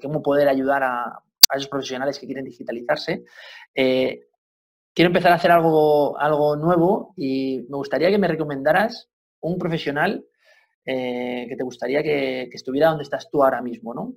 cómo 0.01 0.23
poder 0.23 0.47
ayudar 0.47 0.81
a, 0.83 1.19
esos 1.53 1.67
profesionales 1.67 2.17
que 2.17 2.25
quieren 2.25 2.45
digitalizarse. 2.45 3.23
Eh, 3.75 4.21
quiero 4.95 5.09
empezar 5.09 5.31
a 5.31 5.35
hacer 5.35 5.51
algo, 5.51 6.19
algo 6.19 6.55
nuevo 6.55 7.13
y 7.15 7.67
me 7.69 7.77
gustaría 7.77 8.09
que 8.09 8.17
me 8.17 8.27
recomendaras 8.27 9.11
un 9.41 9.59
profesional 9.59 10.25
eh, 10.85 11.45
que 11.47 11.55
te 11.55 11.63
gustaría 11.63 12.01
que, 12.01 12.49
estuviera 12.51 12.89
donde 12.89 13.03
estás 13.03 13.29
tú 13.29 13.43
ahora 13.43 13.61
mismo, 13.61 13.93
¿no? 13.93 14.15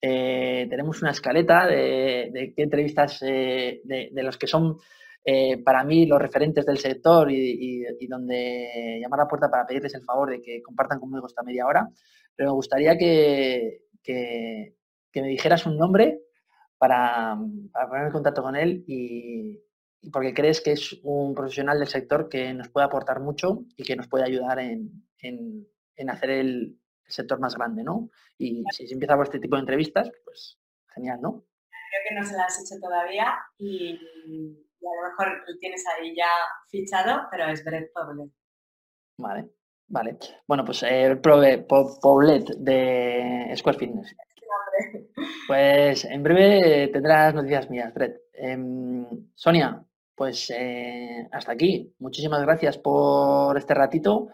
Eh, 0.00 0.66
tenemos 0.68 1.00
una 1.02 1.10
escaleta 1.10 1.66
de, 1.66 2.52
qué 2.54 2.62
entrevistas 2.62 3.20
de, 3.20 4.10
los 4.12 4.36
que 4.36 4.46
son 4.46 4.78
eh, 5.24 5.62
para 5.62 5.82
mí 5.82 6.06
los 6.06 6.20
referentes 6.20 6.64
del 6.64 6.78
sector 6.78 7.30
y, 7.32 8.06
donde 8.08 9.00
llamar 9.02 9.20
a 9.20 9.22
la 9.24 9.28
puerta 9.28 9.50
para 9.50 9.66
pedirles 9.66 9.94
el 9.94 10.04
favor 10.04 10.30
de 10.30 10.40
que 10.40 10.62
compartan 10.62 11.00
conmigo 11.00 11.26
esta 11.26 11.42
media 11.42 11.66
hora, 11.66 11.88
pero 12.36 12.50
me 12.50 12.54
gustaría 12.54 12.96
que, 12.96 13.80
me 15.14 15.28
dijeras 15.28 15.66
un 15.66 15.76
nombre 15.76 16.20
para, 16.78 17.36
poner 17.88 18.06
en 18.06 18.12
contacto 18.12 18.42
con 18.42 18.54
él 18.54 18.84
y, 18.86 19.60
porque 20.12 20.32
crees 20.32 20.60
que 20.60 20.72
es 20.72 20.96
un 21.02 21.34
profesional 21.34 21.78
del 21.80 21.88
sector 21.88 22.28
que 22.28 22.54
nos 22.54 22.68
puede 22.68 22.86
aportar 22.86 23.18
mucho 23.20 23.64
y 23.76 23.82
que 23.82 23.96
nos 23.96 24.06
puede 24.06 24.24
ayudar 24.24 24.60
en, 24.60 25.02
hacer 26.08 26.30
el, 26.30 26.78
sector 27.06 27.38
más 27.40 27.54
grande, 27.56 27.82
¿no? 27.82 28.10
Y 28.38 28.64
si 28.70 28.86
se 28.86 28.94
empieza 28.94 29.16
por 29.16 29.24
este 29.26 29.40
tipo 29.40 29.56
de 29.56 29.60
entrevistas, 29.60 30.10
pues 30.24 30.58
genial, 30.94 31.20
¿no? 31.20 31.44
Creo 31.70 32.02
que 32.08 32.14
no 32.14 32.24
se 32.24 32.36
las 32.36 32.46
has 32.46 32.70
hecho 32.70 32.80
todavía 32.80 33.34
y 33.58 33.98
y 34.80 34.86
a 34.86 35.02
lo 35.02 35.08
mejor 35.08 35.44
lo 35.48 35.58
tienes 35.58 35.84
ahí 35.86 36.14
ya 36.14 36.28
fichado, 36.68 37.26
pero 37.30 37.48
es 37.48 37.64
Brett 37.64 37.92
Poblet. 37.92 38.30
Vale, 39.18 39.48
vale. 39.88 40.16
Bueno, 40.46 40.64
pues 40.64 40.82
el 40.82 41.12
eh, 41.12 41.66
Poblet 41.66 42.48
de 42.58 43.52
Square 43.56 43.78
Fitness. 43.78 44.14
Pues 45.48 46.04
en 46.04 46.22
breve 46.22 46.88
tendrás 46.88 47.32
noticias 47.32 47.70
mías, 47.70 47.94
Brett. 47.94 48.20
Em, 48.32 49.06
Sonia, 49.34 49.82
pues 50.14 50.50
eh, 50.50 51.26
hasta 51.32 51.52
aquí. 51.52 51.94
Muchísimas 51.98 52.42
gracias 52.42 52.76
por 52.78 53.56
este 53.56 53.72
ratito. 53.74 54.28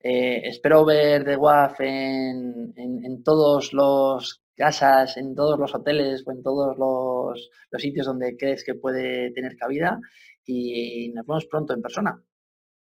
Eh, 0.00 0.42
espero 0.44 0.84
ver 0.84 1.24
The 1.24 1.36
WAF 1.36 1.80
en, 1.80 2.72
en, 2.76 3.22
todos 3.24 3.72
los 3.72 4.44
casas, 4.54 5.16
en 5.16 5.34
todos 5.34 5.58
los 5.58 5.74
hoteles 5.74 6.22
o 6.26 6.32
en 6.32 6.42
todos 6.42 6.78
los, 6.78 7.50
sitios 7.80 8.06
donde 8.06 8.36
crees 8.36 8.64
que 8.64 8.74
puede 8.74 9.32
tener 9.32 9.56
cabida 9.56 9.98
y 10.44 11.10
nos 11.14 11.26
vemos 11.26 11.46
pronto 11.46 11.74
en 11.74 11.82
persona. 11.82 12.22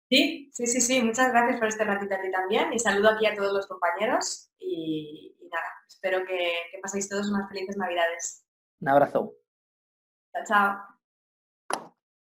Sí, 0.09 0.49
sí, 0.53 0.67
sí, 0.67 0.81
sí. 0.81 1.01
Muchas 1.01 1.31
gracias 1.31 1.57
por 1.57 1.67
este 1.67 1.83
ratito 1.83 2.15
a 2.15 2.21
ti 2.21 2.29
también 2.31 2.73
y 2.73 2.79
saludo 2.79 3.09
aquí 3.09 3.25
a 3.25 3.35
todos 3.35 3.53
los 3.53 3.67
compañeros 3.67 4.51
y, 4.59 5.35
nada, 5.51 5.65
espero 5.87 6.19
que, 6.25 6.53
que 6.71 6.79
paséis 6.81 7.09
todos 7.09 7.29
unas 7.29 7.47
felices 7.49 7.77
navidades. 7.77 8.45
Un 8.81 8.89
abrazo. 8.89 9.33
Chao, 10.33 10.43
chao. 10.45 10.94